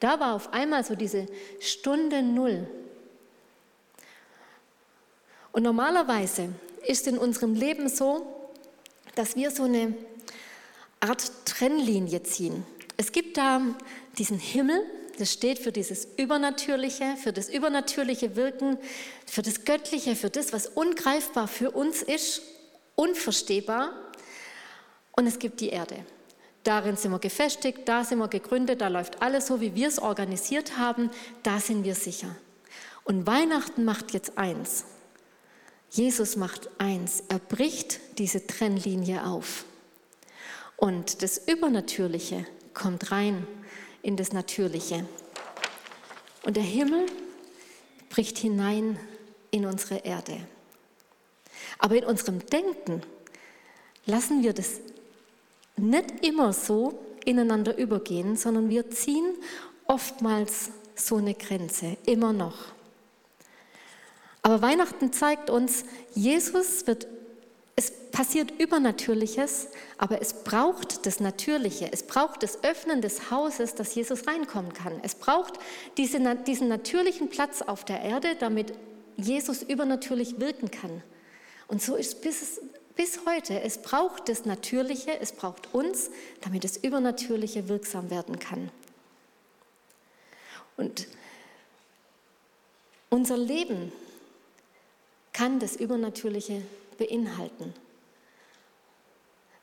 Da 0.00 0.20
war 0.20 0.34
auf 0.34 0.52
einmal 0.52 0.84
so 0.84 0.94
diese 0.94 1.26
Stunde 1.60 2.22
Null. 2.22 2.66
Und 5.52 5.62
normalerweise 5.62 6.50
ist 6.86 7.06
in 7.06 7.18
unserem 7.18 7.54
Leben 7.54 7.88
so, 7.88 8.26
dass 9.14 9.36
wir 9.36 9.50
so 9.50 9.64
eine 9.64 9.94
Art 11.00 11.30
Trennlinie 11.46 12.22
ziehen. 12.22 12.64
Es 12.96 13.12
gibt 13.12 13.36
da 13.36 13.62
diesen 14.18 14.38
Himmel, 14.38 14.84
das 15.18 15.32
steht 15.32 15.58
für 15.58 15.72
dieses 15.72 16.06
Übernatürliche, 16.16 17.16
für 17.16 17.32
das 17.32 17.48
übernatürliche 17.48 18.36
Wirken, 18.36 18.78
für 19.26 19.42
das 19.42 19.64
Göttliche, 19.64 20.16
für 20.16 20.30
das, 20.30 20.52
was 20.52 20.66
ungreifbar 20.66 21.48
für 21.48 21.70
uns 21.70 22.02
ist, 22.02 22.42
unverstehbar. 22.94 23.92
Und 25.12 25.26
es 25.26 25.38
gibt 25.38 25.60
die 25.60 25.70
Erde. 25.70 26.04
Darin 26.64 26.96
sind 26.96 27.12
wir 27.12 27.18
gefestigt, 27.18 27.80
da 27.86 28.04
sind 28.04 28.18
wir 28.18 28.28
gegründet, 28.28 28.80
da 28.80 28.88
läuft 28.88 29.22
alles 29.22 29.46
so, 29.46 29.60
wie 29.60 29.74
wir 29.74 29.88
es 29.88 29.98
organisiert 29.98 30.76
haben, 30.76 31.10
da 31.42 31.60
sind 31.60 31.84
wir 31.84 31.94
sicher. 31.94 32.34
Und 33.04 33.26
Weihnachten 33.26 33.84
macht 33.84 34.12
jetzt 34.12 34.36
eins. 34.36 34.84
Jesus 35.90 36.34
macht 36.36 36.68
eins. 36.78 37.22
Er 37.28 37.38
bricht 37.38 38.00
diese 38.18 38.46
Trennlinie 38.46 39.24
auf. 39.24 39.64
Und 40.76 41.22
das 41.22 41.38
Übernatürliche 41.38 42.44
kommt 42.74 43.12
rein 43.12 43.46
in 44.06 44.16
das 44.16 44.32
Natürliche. 44.32 45.04
Und 46.44 46.56
der 46.56 46.62
Himmel 46.62 47.06
bricht 48.08 48.38
hinein 48.38 49.00
in 49.50 49.66
unsere 49.66 49.96
Erde. 49.96 50.46
Aber 51.80 51.96
in 51.96 52.04
unserem 52.04 52.38
Denken 52.46 53.02
lassen 54.04 54.44
wir 54.44 54.52
das 54.52 54.78
nicht 55.76 56.24
immer 56.24 56.52
so 56.52 56.96
ineinander 57.24 57.76
übergehen, 57.76 58.36
sondern 58.36 58.70
wir 58.70 58.88
ziehen 58.90 59.34
oftmals 59.88 60.70
so 60.94 61.16
eine 61.16 61.34
Grenze, 61.34 61.96
immer 62.06 62.32
noch. 62.32 62.58
Aber 64.42 64.62
Weihnachten 64.62 65.12
zeigt 65.12 65.50
uns, 65.50 65.84
Jesus 66.14 66.86
wird 66.86 67.08
es 67.78 67.92
passiert 68.10 68.58
Übernatürliches, 68.58 69.68
aber 69.98 70.22
es 70.22 70.32
braucht 70.32 71.04
das 71.04 71.20
Natürliche. 71.20 71.90
Es 71.92 72.02
braucht 72.04 72.42
das 72.42 72.64
Öffnen 72.64 73.02
des 73.02 73.30
Hauses, 73.30 73.74
dass 73.74 73.94
Jesus 73.94 74.26
reinkommen 74.26 74.72
kann. 74.72 74.98
Es 75.02 75.14
braucht 75.14 75.58
diese, 75.98 76.18
diesen 76.36 76.68
natürlichen 76.68 77.28
Platz 77.28 77.60
auf 77.60 77.84
der 77.84 78.00
Erde, 78.00 78.34
damit 78.40 78.72
Jesus 79.16 79.62
übernatürlich 79.62 80.40
wirken 80.40 80.70
kann. 80.70 81.02
Und 81.68 81.82
so 81.82 81.96
ist 81.96 82.22
bis, 82.22 82.62
bis 82.96 83.26
heute. 83.26 83.60
Es 83.60 83.82
braucht 83.82 84.30
das 84.30 84.46
Natürliche, 84.46 85.20
es 85.20 85.32
braucht 85.32 85.74
uns, 85.74 86.10
damit 86.40 86.64
das 86.64 86.78
Übernatürliche 86.78 87.68
wirksam 87.68 88.08
werden 88.08 88.38
kann. 88.38 88.70
Und 90.78 91.08
unser 93.10 93.36
Leben 93.36 93.92
kann 95.34 95.58
das 95.58 95.76
Übernatürliche 95.76 96.62
beinhalten. 96.96 97.74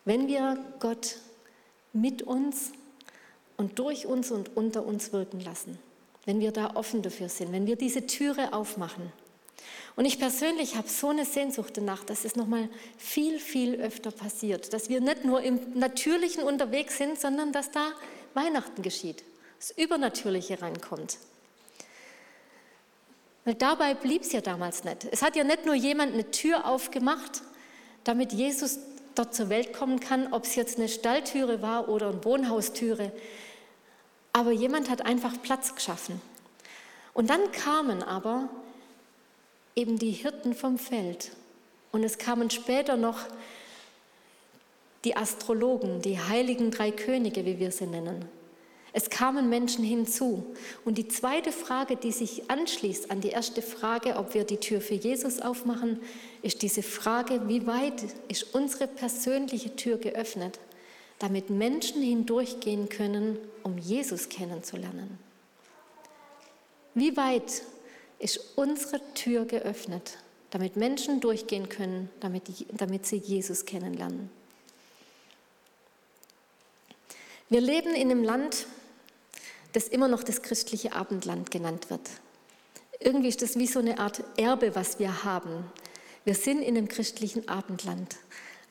Wenn 0.05 0.27
wir 0.27 0.57
Gott 0.79 1.17
mit 1.93 2.23
uns 2.23 2.71
und 3.57 3.79
durch 3.79 4.05
uns 4.05 4.31
und 4.31 4.55
unter 4.57 4.85
uns 4.85 5.13
wirken 5.13 5.39
lassen, 5.39 5.79
wenn 6.25 6.39
wir 6.39 6.51
da 6.51 6.75
offen 6.75 7.01
dafür 7.01 7.29
sind, 7.29 7.51
wenn 7.51 7.65
wir 7.65 7.75
diese 7.75 8.05
Türe 8.05 8.53
aufmachen. 8.53 9.11
Und 9.95 10.05
ich 10.05 10.19
persönlich 10.19 10.75
habe 10.75 10.89
so 10.89 11.09
eine 11.09 11.25
Sehnsucht 11.25 11.77
danach, 11.77 12.03
dass 12.03 12.25
es 12.25 12.35
nochmal 12.35 12.67
viel, 12.97 13.39
viel 13.39 13.75
öfter 13.75 14.11
passiert, 14.11 14.73
dass 14.73 14.89
wir 14.89 15.01
nicht 15.01 15.23
nur 15.23 15.41
im 15.41 15.59
Natürlichen 15.75 16.43
unterwegs 16.43 16.97
sind, 16.97 17.19
sondern 17.19 17.51
dass 17.51 17.69
da 17.71 17.91
Weihnachten 18.33 18.81
geschieht, 18.81 19.23
das 19.59 19.71
Übernatürliche 19.71 20.61
reinkommt. 20.61 21.19
Weil 23.45 23.55
dabei 23.55 23.93
blieb 23.93 24.21
es 24.21 24.31
ja 24.31 24.41
damals 24.41 24.83
nicht. 24.83 25.07
Es 25.11 25.21
hat 25.21 25.35
ja 25.35 25.43
nicht 25.43 25.65
nur 25.65 25.75
jemand 25.75 26.13
eine 26.13 26.31
Tür 26.31 26.65
aufgemacht, 26.65 27.41
damit 28.03 28.31
Jesus 28.31 28.79
dort 29.15 29.35
zur 29.35 29.49
Welt 29.49 29.73
kommen 29.73 29.99
kann, 29.99 30.33
ob 30.33 30.45
es 30.45 30.55
jetzt 30.55 30.77
eine 30.77 30.87
Stalltüre 30.87 31.61
war 31.61 31.89
oder 31.89 32.09
eine 32.09 32.23
Wohnhaustüre. 32.23 33.11
Aber 34.31 34.51
jemand 34.51 34.89
hat 34.89 35.05
einfach 35.05 35.33
Platz 35.41 35.75
geschaffen. 35.75 36.21
Und 37.13 37.29
dann 37.29 37.51
kamen 37.51 38.01
aber 38.01 38.49
eben 39.75 39.99
die 39.99 40.11
Hirten 40.11 40.55
vom 40.55 40.77
Feld. 40.77 41.31
Und 41.91 42.03
es 42.03 42.17
kamen 42.17 42.49
später 42.49 42.97
noch 42.97 43.19
die 45.03 45.15
Astrologen, 45.15 46.01
die 46.01 46.19
heiligen 46.19 46.71
drei 46.71 46.91
Könige, 46.91 47.45
wie 47.45 47.59
wir 47.59 47.71
sie 47.71 47.85
nennen. 47.85 48.27
Es 48.95 49.09
kamen 49.09 49.49
Menschen 49.49 49.83
hinzu. 49.83 50.45
Und 50.85 50.99
die 50.99 51.07
zweite 51.07 51.51
Frage, 51.51 51.95
die 51.95 52.11
sich 52.11 52.49
anschließt 52.51 53.09
an 53.09 53.21
die 53.21 53.29
erste 53.29 53.63
Frage, 53.63 54.17
ob 54.17 54.35
wir 54.35 54.43
die 54.43 54.57
Tür 54.57 54.81
für 54.81 54.93
Jesus 54.93 55.41
aufmachen, 55.41 55.99
ist 56.43 56.61
diese 56.61 56.83
Frage, 56.83 57.47
wie 57.47 57.65
weit 57.65 58.03
ist 58.27 58.53
unsere 58.53 58.87
persönliche 58.87 59.75
Tür 59.75 59.97
geöffnet, 59.97 60.59
damit 61.17 61.49
Menschen 61.49 62.03
hindurchgehen 62.03 62.87
können, 62.87 63.39
um 63.63 63.79
Jesus 63.79 64.29
kennenzulernen. 64.29 65.17
Wie 66.93 67.17
weit 67.17 67.63
ist 68.19 68.39
unsere 68.55 69.01
Tür 69.15 69.45
geöffnet, 69.45 70.19
damit 70.51 70.75
Menschen 70.75 71.19
durchgehen 71.19 71.67
können, 71.67 72.11
damit, 72.19 72.43
damit 72.71 73.07
sie 73.07 73.17
Jesus 73.17 73.65
kennenlernen. 73.65 74.29
Wir 77.49 77.61
leben 77.61 77.95
in 77.95 78.11
einem 78.11 78.23
Land, 78.23 78.67
das 79.73 79.87
immer 79.87 80.07
noch 80.07 80.23
das 80.23 80.41
christliche 80.41 80.93
Abendland 80.93 81.51
genannt 81.51 81.89
wird. 81.89 82.09
Irgendwie 82.99 83.27
ist 83.27 83.41
das 83.41 83.57
wie 83.57 83.67
so 83.67 83.79
eine 83.79 83.99
Art 83.99 84.23
Erbe, 84.37 84.75
was 84.75 84.99
wir 84.99 85.23
haben. 85.23 85.65
Wir 86.23 86.35
sind 86.35 86.61
in 86.61 86.77
einem 86.77 86.87
christlichen 86.87 87.47
Abendland. 87.49 88.15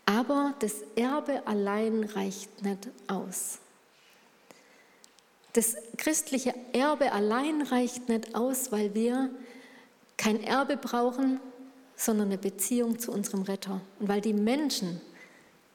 Aber 0.06 0.54
das 0.60 0.76
Erbe 0.96 1.46
allein 1.46 2.04
reicht 2.04 2.62
nicht 2.62 2.88
aus. 3.08 3.58
Das 5.52 5.76
christliche 5.98 6.54
Erbe 6.72 7.12
allein 7.12 7.62
reicht 7.62 8.08
nicht 8.08 8.34
aus, 8.34 8.72
weil 8.72 8.94
wir 8.94 9.30
kein 10.16 10.42
Erbe 10.42 10.76
brauchen, 10.76 11.40
sondern 11.94 12.28
eine 12.28 12.38
Beziehung 12.38 12.98
zu 12.98 13.12
unserem 13.12 13.42
Retter. 13.42 13.80
Und 14.00 14.08
weil 14.08 14.22
die 14.22 14.32
Menschen 14.32 15.00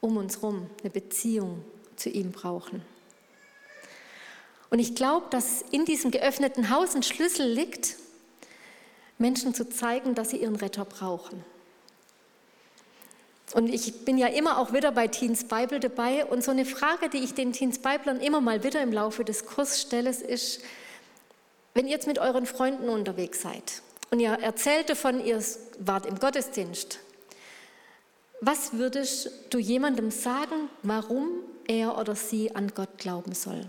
um 0.00 0.16
uns 0.16 0.36
herum 0.36 0.68
eine 0.80 0.90
Beziehung 0.90 1.64
zu 1.96 2.08
ihm 2.10 2.32
brauchen. 2.32 2.82
Und 4.70 4.78
ich 4.78 4.94
glaube, 4.94 5.26
dass 5.30 5.62
in 5.70 5.84
diesem 5.84 6.10
geöffneten 6.10 6.70
Haus 6.70 6.94
ein 6.94 7.02
Schlüssel 7.02 7.50
liegt, 7.50 7.96
Menschen 9.16 9.54
zu 9.54 9.68
zeigen, 9.68 10.14
dass 10.14 10.30
sie 10.30 10.36
ihren 10.38 10.56
Retter 10.56 10.84
brauchen. 10.84 11.44
Und 13.54 13.68
ich 13.68 14.04
bin 14.04 14.18
ja 14.18 14.26
immer 14.26 14.58
auch 14.58 14.72
wieder 14.72 14.92
bei 14.92 15.08
Teens 15.08 15.44
Bible 15.44 15.80
dabei. 15.80 16.26
Und 16.26 16.44
so 16.44 16.50
eine 16.50 16.66
Frage, 16.66 17.08
die 17.08 17.18
ich 17.18 17.34
den 17.34 17.52
Teens 17.52 17.78
Biblern 17.78 18.20
immer 18.20 18.40
mal 18.40 18.62
wieder 18.62 18.82
im 18.82 18.92
Laufe 18.92 19.24
des 19.24 19.46
Kurses 19.46 19.80
stelle, 19.80 20.10
ist, 20.10 20.60
wenn 21.74 21.86
ihr 21.86 21.92
jetzt 21.92 22.06
mit 22.06 22.18
euren 22.18 22.44
Freunden 22.44 22.88
unterwegs 22.88 23.42
seid 23.42 23.82
und 24.10 24.20
ihr 24.20 24.30
erzählt 24.30 24.90
davon, 24.90 25.24
ihr 25.24 25.42
wart 25.78 26.06
im 26.06 26.18
Gottesdienst, 26.18 26.98
was 28.40 28.74
würdest 28.74 29.30
du 29.50 29.58
jemandem 29.58 30.10
sagen, 30.10 30.70
warum 30.82 31.28
er 31.66 31.98
oder 31.98 32.14
sie 32.14 32.54
an 32.54 32.72
Gott 32.74 32.98
glauben 32.98 33.34
soll? 33.34 33.66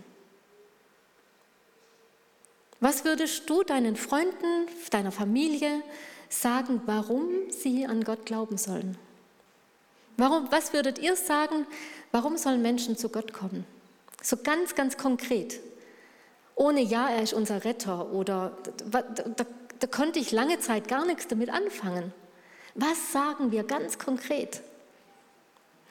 Was 2.80 3.04
würdest 3.04 3.50
du 3.50 3.64
deinen 3.64 3.96
Freunden, 3.96 4.68
deiner 4.90 5.12
Familie 5.12 5.84
sagen, 6.30 6.82
warum 6.86 7.30
sie 7.50 7.86
an 7.86 8.04
Gott 8.04 8.26
glauben 8.26 8.58
sollen? 8.58 8.98
Warum, 10.18 10.52
was 10.52 10.74
würdet 10.74 11.00
ihr 11.00 11.16
sagen, 11.16 11.66
warum 12.12 12.38
sollen 12.38 12.62
Menschen 12.62 12.98
zu 12.98 13.10
Gott 13.10 13.34
kommen? 13.34 13.66
So 14.22 14.38
ganz, 14.38 14.76
ganz 14.76 14.98
konkret. 14.98 15.60
Ohne 16.56 16.82
Ja, 16.82 17.10
er 17.10 17.24
ist 17.24 17.34
unser 17.34 17.64
Retter 17.64 18.12
oder 18.12 18.58
da, 18.92 19.02
da, 19.02 19.46
da 19.80 19.88
konnte 19.88 20.20
ich 20.20 20.32
lange 20.32 20.60
Zeit 20.60 20.88
gar 20.88 21.06
nichts 21.06 21.28
damit 21.28 21.50
anfangen. 21.50 22.14
Was 22.76 23.14
sagen 23.14 23.52
wir 23.52 23.64
ganz 23.64 23.98
konkret? 23.98 24.62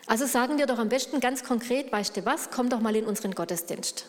Also 0.06 0.26
sagen 0.26 0.58
wir 0.58 0.66
doch 0.66 0.78
am 0.78 0.88
besten 0.88 1.20
ganz 1.20 1.44
konkret, 1.44 1.92
weißt 1.92 2.16
du 2.16 2.24
was, 2.24 2.50
komm 2.50 2.70
doch 2.70 2.80
mal 2.80 2.96
in 2.96 3.06
unseren 3.06 3.34
Gottesdienst. 3.34 4.06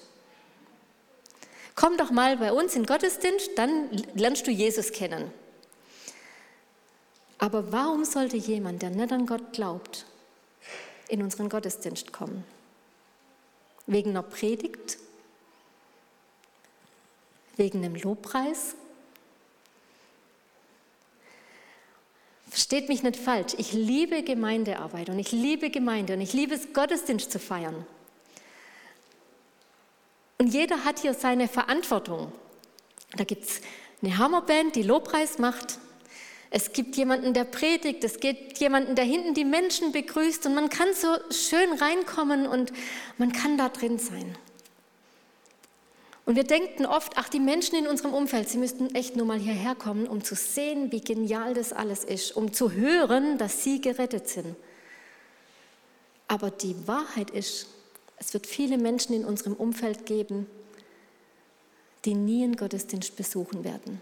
Komm 1.79 1.95
doch 1.95 2.11
mal 2.11 2.35
bei 2.35 2.51
uns 2.51 2.75
in 2.75 2.85
Gottesdienst, 2.85 3.51
dann 3.55 3.89
lernst 4.13 4.45
du 4.45 4.51
Jesus 4.51 4.91
kennen. 4.91 5.31
Aber 7.37 7.71
warum 7.71 8.03
sollte 8.03 8.35
jemand, 8.35 8.81
der 8.81 8.89
nicht 8.89 9.13
an 9.13 9.25
Gott 9.25 9.53
glaubt, 9.53 10.05
in 11.07 11.23
unseren 11.23 11.47
Gottesdienst 11.47 12.11
kommen? 12.11 12.43
Wegen 13.87 14.09
einer 14.09 14.23
Predigt? 14.23 14.97
Wegen 17.55 17.77
einem 17.77 17.95
Lobpreis? 17.95 18.75
Versteht 22.49 22.89
mich 22.89 23.03
nicht 23.03 23.15
falsch, 23.15 23.53
ich 23.57 23.71
liebe 23.71 24.23
Gemeindearbeit 24.23 25.07
und 25.07 25.17
ich 25.17 25.31
liebe 25.31 25.69
Gemeinde 25.69 26.15
und 26.15 26.19
ich 26.19 26.33
liebe 26.33 26.55
es, 26.55 26.73
Gottesdienst 26.73 27.31
zu 27.31 27.39
feiern. 27.39 27.85
Und 30.49 30.55
jeder 30.55 30.83
hat 30.83 30.97
hier 30.97 31.13
seine 31.13 31.47
Verantwortung. 31.47 32.31
Da 33.15 33.23
gibt 33.23 33.43
es 33.43 33.61
eine 34.01 34.17
Hammerband, 34.17 34.75
die 34.75 34.81
Lobpreis 34.81 35.37
macht. 35.37 35.77
Es 36.49 36.73
gibt 36.73 36.95
jemanden, 36.95 37.35
der 37.35 37.43
predigt. 37.43 38.03
Es 38.03 38.19
gibt 38.19 38.57
jemanden, 38.57 38.95
der 38.95 39.05
hinten 39.05 39.35
die 39.35 39.45
Menschen 39.45 39.91
begrüßt. 39.91 40.47
Und 40.47 40.55
man 40.55 40.69
kann 40.69 40.87
so 40.95 41.07
schön 41.29 41.71
reinkommen 41.73 42.47
und 42.47 42.73
man 43.19 43.31
kann 43.31 43.59
da 43.59 43.69
drin 43.69 43.99
sein. 43.99 44.35
Und 46.25 46.35
wir 46.35 46.45
denken 46.45 46.87
oft, 46.87 47.13
ach, 47.15 47.29
die 47.29 47.39
Menschen 47.39 47.77
in 47.77 47.87
unserem 47.87 48.15
Umfeld, 48.15 48.49
sie 48.49 48.57
müssten 48.57 48.95
echt 48.95 49.15
nur 49.15 49.27
mal 49.27 49.37
hierher 49.37 49.75
kommen, 49.75 50.07
um 50.07 50.23
zu 50.23 50.33
sehen, 50.33 50.91
wie 50.91 51.01
genial 51.01 51.53
das 51.53 51.73
alles 51.73 52.03
ist, 52.03 52.35
um 52.35 52.53
zu 52.53 52.71
hören, 52.71 53.37
dass 53.37 53.63
sie 53.63 53.81
gerettet 53.81 54.27
sind. 54.27 54.55
Aber 56.27 56.49
die 56.49 56.75
Wahrheit 56.87 57.29
ist, 57.29 57.67
es 58.19 58.33
wird 58.33 58.45
viele 58.45 58.77
Menschen 58.77 59.15
in 59.15 59.25
unserem 59.25 59.53
Umfeld 59.53 60.05
geben, 60.05 60.45
die 62.05 62.13
nie 62.13 62.43
einen 62.43 62.55
Gottesdienst 62.55 63.15
besuchen 63.15 63.63
werden. 63.63 64.01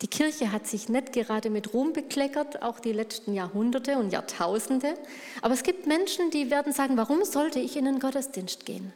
Die 0.00 0.08
Kirche 0.08 0.50
hat 0.50 0.66
sich 0.66 0.88
nicht 0.88 1.12
gerade 1.12 1.48
mit 1.48 1.72
Ruhm 1.72 1.92
bekleckert, 1.92 2.62
auch 2.62 2.80
die 2.80 2.92
letzten 2.92 3.34
Jahrhunderte 3.34 3.98
und 3.98 4.12
Jahrtausende. 4.12 4.94
Aber 5.42 5.54
es 5.54 5.62
gibt 5.62 5.86
Menschen, 5.86 6.30
die 6.30 6.50
werden 6.50 6.72
sagen, 6.72 6.96
warum 6.96 7.24
sollte 7.24 7.60
ich 7.60 7.76
in 7.76 7.86
einen 7.86 8.00
Gottesdienst 8.00 8.66
gehen? 8.66 8.92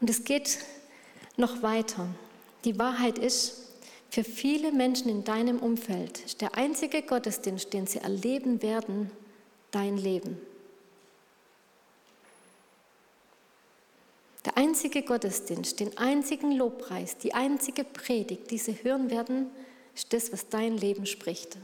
Und 0.00 0.10
es 0.10 0.24
geht 0.24 0.58
noch 1.38 1.62
weiter. 1.62 2.06
Die 2.66 2.78
Wahrheit 2.78 3.16
ist, 3.16 3.62
für 4.10 4.22
viele 4.22 4.70
Menschen 4.70 5.08
in 5.08 5.24
deinem 5.24 5.58
Umfeld 5.58 6.18
ist 6.26 6.42
der 6.42 6.56
einzige 6.56 7.02
Gottesdienst, 7.02 7.72
den 7.72 7.86
sie 7.86 7.98
erleben 7.98 8.60
werden, 8.60 9.10
dein 9.76 9.98
Leben. 9.98 10.40
Der 14.46 14.56
einzige 14.56 15.02
Gottesdienst, 15.02 15.80
den 15.80 15.98
einzigen 15.98 16.52
Lobpreis, 16.52 17.18
die 17.18 17.34
einzige 17.34 17.84
Predigt, 17.84 18.50
die 18.50 18.56
sie 18.56 18.82
hören 18.82 19.10
werden, 19.10 19.50
ist 19.94 20.14
das, 20.14 20.32
was 20.32 20.48
dein 20.48 20.78
Leben 20.78 21.04
spricht. 21.04 21.58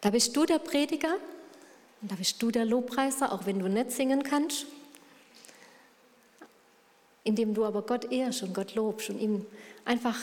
Da 0.00 0.10
bist 0.10 0.36
du 0.36 0.44
der 0.44 0.58
Prediger 0.58 1.14
und 2.02 2.10
da 2.10 2.16
bist 2.16 2.42
du 2.42 2.50
der 2.50 2.64
Lobpreiser, 2.64 3.32
auch 3.32 3.46
wenn 3.46 3.60
du 3.60 3.68
nicht 3.68 3.92
singen 3.92 4.24
kannst, 4.24 4.66
indem 7.22 7.54
du 7.54 7.64
aber 7.64 7.82
Gott 7.82 8.10
ehrst 8.10 8.42
und 8.42 8.54
Gott 8.54 8.74
lobst 8.74 9.10
und 9.10 9.20
ihm 9.20 9.46
einfach 9.84 10.18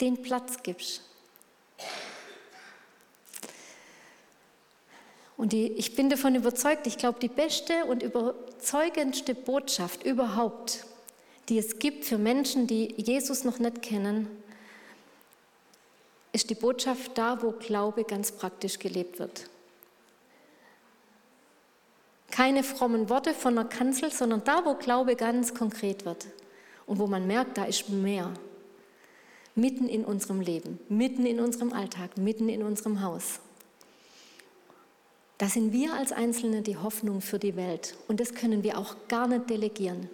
den 0.00 0.22
Platz 0.22 0.62
gibst. 0.62 1.02
Und 5.40 5.54
die, 5.54 5.68
ich 5.68 5.96
bin 5.96 6.10
davon 6.10 6.34
überzeugt, 6.34 6.86
ich 6.86 6.98
glaube, 6.98 7.18
die 7.18 7.28
beste 7.28 7.86
und 7.86 8.02
überzeugendste 8.02 9.34
Botschaft 9.34 10.04
überhaupt, 10.04 10.84
die 11.48 11.56
es 11.56 11.78
gibt 11.78 12.04
für 12.04 12.18
Menschen, 12.18 12.66
die 12.66 12.92
Jesus 12.98 13.42
noch 13.44 13.58
nicht 13.58 13.80
kennen, 13.80 14.28
ist 16.34 16.50
die 16.50 16.54
Botschaft 16.54 17.16
da, 17.16 17.42
wo 17.42 17.52
Glaube 17.52 18.04
ganz 18.04 18.32
praktisch 18.32 18.78
gelebt 18.78 19.18
wird. 19.18 19.48
Keine 22.30 22.62
frommen 22.62 23.08
Worte 23.08 23.32
von 23.32 23.54
der 23.54 23.64
Kanzel, 23.64 24.12
sondern 24.12 24.44
da, 24.44 24.66
wo 24.66 24.74
Glaube 24.74 25.16
ganz 25.16 25.54
konkret 25.54 26.04
wird 26.04 26.26
und 26.84 26.98
wo 26.98 27.06
man 27.06 27.26
merkt, 27.26 27.56
da 27.56 27.64
ist 27.64 27.88
mehr. 27.88 28.30
Mitten 29.54 29.88
in 29.88 30.04
unserem 30.04 30.42
Leben, 30.42 30.78
mitten 30.90 31.24
in 31.24 31.40
unserem 31.40 31.72
Alltag, 31.72 32.18
mitten 32.18 32.50
in 32.50 32.62
unserem 32.62 33.00
Haus. 33.00 33.40
Da 35.40 35.48
sind 35.48 35.72
wir 35.72 35.94
als 35.94 36.12
Einzelne 36.12 36.60
die 36.60 36.76
Hoffnung 36.76 37.22
für 37.22 37.38
die 37.38 37.56
Welt. 37.56 37.96
Und 38.08 38.20
das 38.20 38.34
können 38.34 38.62
wir 38.62 38.76
auch 38.76 38.94
gar 39.08 39.26
nicht 39.26 39.48
delegieren. 39.48 40.10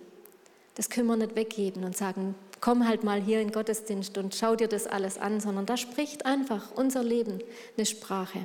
Das 0.76 0.88
können 0.88 1.08
wir 1.08 1.16
nicht 1.16 1.34
weggeben 1.34 1.82
und 1.82 1.96
sagen, 1.96 2.36
komm 2.60 2.86
halt 2.86 3.02
mal 3.02 3.20
hier 3.20 3.40
in 3.40 3.50
Gottesdienst 3.50 4.16
und 4.18 4.36
schau 4.36 4.54
dir 4.54 4.68
das 4.68 4.86
alles 4.86 5.18
an, 5.18 5.40
sondern 5.40 5.66
da 5.66 5.76
spricht 5.76 6.26
einfach 6.26 6.70
unser 6.76 7.02
Leben 7.02 7.40
eine 7.76 7.86
Sprache. 7.86 8.44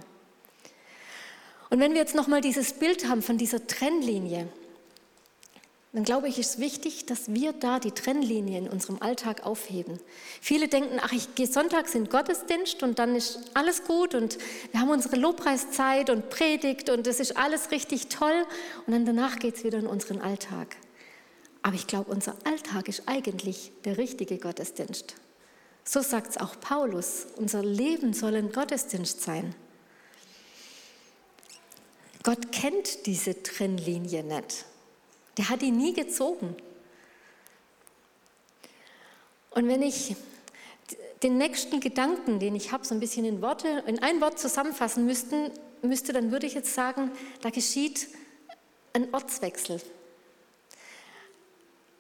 Und 1.70 1.80
wenn 1.80 1.92
wir 1.92 2.00
jetzt 2.00 2.16
nochmal 2.16 2.42
dieses 2.42 2.74
Bild 2.74 3.08
haben 3.08 3.22
von 3.22 3.38
dieser 3.38 3.68
Trennlinie, 3.68 4.48
dann 5.94 6.06
glaube 6.06 6.30
ich, 6.30 6.40
ist 6.40 6.52
es 6.52 6.60
wichtig, 6.60 7.06
dass 7.06 7.34
wir 7.34 7.52
da 7.52 7.80
die 7.80 7.92
Trennlinie 7.92 8.58
in 8.58 8.70
unserem 8.70 9.02
Alltag 9.02 9.46
aufheben. 9.46 10.00
Viele 10.40 10.70
denken, 10.70 11.00
ach, 11.02 11.12
ich 11.12 11.36
gehe 11.36 11.48
sonntags 11.48 11.96
in 11.96 12.08
Gottesdienst 12.08 12.82
und 12.82 12.98
dann 12.98 13.14
ist 13.14 13.52
alles 13.56 13.84
gut 13.84 14.16
und 14.16 14.38
wir 14.72 14.80
haben 14.80 14.90
unsere 14.90 15.18
Lobpreiszeit 15.18 16.10
und 16.10 16.30
Predigt 16.30 16.90
und 16.90 17.08
es 17.08 17.20
ist 17.20 17.36
alles 17.36 17.72
richtig 17.72 18.08
toll 18.08 18.46
und 18.88 18.94
dann 18.94 19.06
danach 19.06 19.38
geht 19.40 19.58
es 19.58 19.64
wieder 19.66 19.80
in 19.80 19.88
unseren 19.88 20.22
Alltag. 20.22 20.78
Aber 21.62 21.76
ich 21.76 21.88
glaube, 21.88 22.10
unser 22.10 22.36
Alltag 22.46 22.88
ist 22.88 23.04
eigentlich 23.08 23.74
der 23.84 23.98
richtige 23.98 24.38
Gottesdienst. 24.38 25.16
So 25.84 26.02
sagt 26.02 26.30
es 26.32 26.38
auch 26.38 26.58
Paulus, 26.62 27.28
unser 27.36 27.64
Leben 27.64 28.14
soll 28.14 28.36
ein 28.36 28.54
Gottesdienst 28.54 29.22
sein. 29.22 29.54
Gott 32.24 32.52
kennt 32.54 33.08
diese 33.08 33.44
Trennlinie 33.44 34.24
nicht. 34.24 34.66
Der 35.38 35.50
hat 35.50 35.62
ihn 35.62 35.78
nie 35.78 35.94
gezogen. 35.94 36.56
Und 39.52 39.68
wenn 39.68 39.82
ich 39.82 40.16
den 41.24 41.38
nächsten 41.38 41.80
Gedanken, 41.80 42.40
den 42.40 42.56
ich 42.56 42.72
habe, 42.72 42.86
so 42.86 42.96
ein 42.96 43.00
bisschen 43.00 43.26
in 43.26 43.42
Worte, 43.42 43.84
in 43.86 44.02
ein 44.02 44.22
Wort 44.22 44.40
zusammenfassen 44.40 45.06
müssten, 45.06 45.52
müsste, 45.82 46.14
dann 46.14 46.32
würde 46.32 46.48
ich 46.48 46.54
jetzt 46.54 46.74
sagen, 46.74 47.12
da 47.42 47.50
geschieht 47.50 48.08
ein 48.94 49.14
Ortswechsel. 49.14 49.82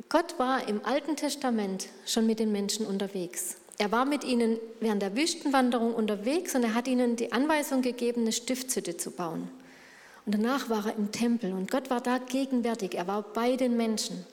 Gott 0.09 0.37
war 0.39 0.67
im 0.67 0.83
Alten 0.85 1.15
Testament 1.15 1.87
schon 2.05 2.25
mit 2.25 2.39
den 2.39 2.51
Menschen 2.51 2.85
unterwegs. 2.85 3.55
Er 3.77 3.91
war 3.91 4.05
mit 4.05 4.23
ihnen 4.23 4.59
während 4.79 5.01
der 5.01 5.15
Wüstenwanderung 5.15 5.93
unterwegs 5.95 6.53
und 6.53 6.63
er 6.63 6.73
hat 6.73 6.87
ihnen 6.87 7.15
die 7.15 7.31
Anweisung 7.31 7.81
gegeben, 7.81 8.21
eine 8.21 8.31
Stiftshütte 8.31 8.97
zu 8.97 9.11
bauen. 9.11 9.49
Und 10.25 10.35
danach 10.35 10.69
war 10.69 10.85
er 10.87 10.95
im 10.95 11.11
Tempel 11.11 11.53
und 11.53 11.71
Gott 11.71 11.89
war 11.89 12.01
da 12.01 12.17
gegenwärtig. 12.19 12.95
Er 12.95 13.07
war 13.07 13.23
bei 13.23 13.55
den 13.55 13.75
Menschen. 13.75 14.25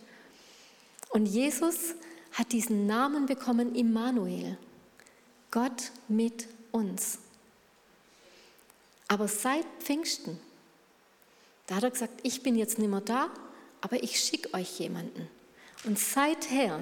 Und 1.10 1.26
Jesus 1.26 1.94
hat 2.32 2.52
diesen 2.52 2.86
Namen 2.86 3.26
bekommen, 3.26 3.74
Immanuel. 3.74 4.58
Gott 5.50 5.92
mit 6.08 6.46
uns. 6.72 7.18
Aber 9.08 9.26
seit 9.28 9.64
Pfingsten, 9.80 10.38
Da 11.68 11.76
hat 11.76 11.84
er 11.84 11.90
gesagt, 11.90 12.20
ich 12.22 12.42
bin 12.42 12.56
jetzt 12.56 12.78
nicht 12.78 12.88
mehr 12.88 13.02
da, 13.02 13.28
aber 13.82 14.02
ich 14.02 14.18
schicke 14.18 14.54
euch 14.54 14.80
jemanden. 14.80 15.28
Und 15.84 15.98
seither 15.98 16.80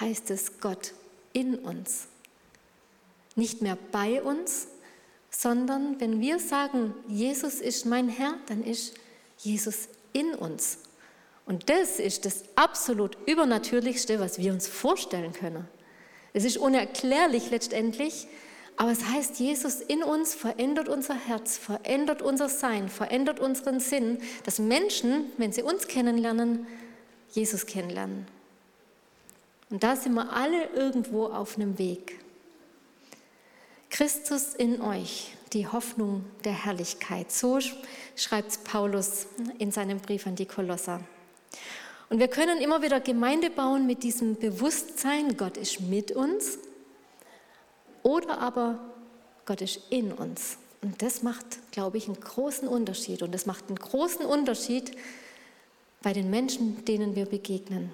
heißt 0.00 0.30
es 0.30 0.60
Gott 0.60 0.94
in 1.32 1.56
uns. 1.56 2.06
Nicht 3.34 3.62
mehr 3.62 3.76
bei 3.90 4.22
uns, 4.22 4.68
sondern 5.30 6.00
wenn 6.00 6.20
wir 6.20 6.38
sagen, 6.38 6.94
Jesus 7.06 7.60
ist 7.60 7.86
mein 7.86 8.08
Herr, 8.08 8.34
dann 8.46 8.62
ist 8.64 8.94
Jesus 9.38 9.88
in 10.12 10.34
uns. 10.34 10.78
Und 11.46 11.70
das 11.70 11.98
ist 11.98 12.24
das 12.24 12.44
absolut 12.56 13.16
Übernatürlichste, 13.26 14.20
was 14.20 14.38
wir 14.38 14.52
uns 14.52 14.68
vorstellen 14.68 15.32
können. 15.32 15.66
Es 16.32 16.44
ist 16.44 16.58
unerklärlich 16.58 17.50
letztendlich, 17.50 18.28
aber 18.76 18.92
es 18.92 19.04
heißt, 19.06 19.40
Jesus 19.40 19.80
in 19.80 20.02
uns 20.02 20.34
verändert 20.34 20.88
unser 20.88 21.14
Herz, 21.14 21.56
verändert 21.58 22.22
unser 22.22 22.48
Sein, 22.48 22.88
verändert 22.88 23.40
unseren 23.40 23.80
Sinn, 23.80 24.18
dass 24.44 24.58
Menschen, 24.58 25.32
wenn 25.36 25.52
sie 25.52 25.62
uns 25.62 25.88
kennenlernen, 25.88 26.66
Jesus 27.32 27.66
kennenlernen. 27.66 28.26
Und 29.70 29.82
da 29.82 29.96
sind 29.96 30.14
wir 30.14 30.32
alle 30.32 30.66
irgendwo 30.74 31.26
auf 31.26 31.56
einem 31.56 31.78
Weg. 31.78 32.20
Christus 33.90 34.54
in 34.54 34.80
euch, 34.80 35.34
die 35.52 35.66
Hoffnung 35.66 36.24
der 36.44 36.64
Herrlichkeit. 36.64 37.32
So 37.32 37.58
schreibt 38.16 38.64
Paulus 38.64 39.26
in 39.58 39.72
seinem 39.72 39.98
Brief 39.98 40.26
an 40.26 40.36
die 40.36 40.46
Kolosser. 40.46 41.00
Und 42.10 42.18
wir 42.18 42.28
können 42.28 42.60
immer 42.60 42.82
wieder 42.82 43.00
Gemeinde 43.00 43.50
bauen 43.50 43.86
mit 43.86 44.02
diesem 44.02 44.36
Bewusstsein, 44.36 45.36
Gott 45.36 45.56
ist 45.56 45.80
mit 45.80 46.12
uns 46.12 46.58
oder 48.02 48.38
aber 48.38 48.78
Gott 49.44 49.60
ist 49.60 49.80
in 49.90 50.12
uns. 50.12 50.56
Und 50.80 51.02
das 51.02 51.22
macht, 51.22 51.72
glaube 51.72 51.98
ich, 51.98 52.06
einen 52.06 52.20
großen 52.20 52.68
Unterschied. 52.68 53.22
Und 53.22 53.34
das 53.34 53.46
macht 53.46 53.64
einen 53.68 53.78
großen 53.78 54.24
Unterschied 54.24 54.92
bei 56.02 56.12
den 56.12 56.30
Menschen, 56.30 56.84
denen 56.84 57.16
wir 57.16 57.26
begegnen. 57.26 57.90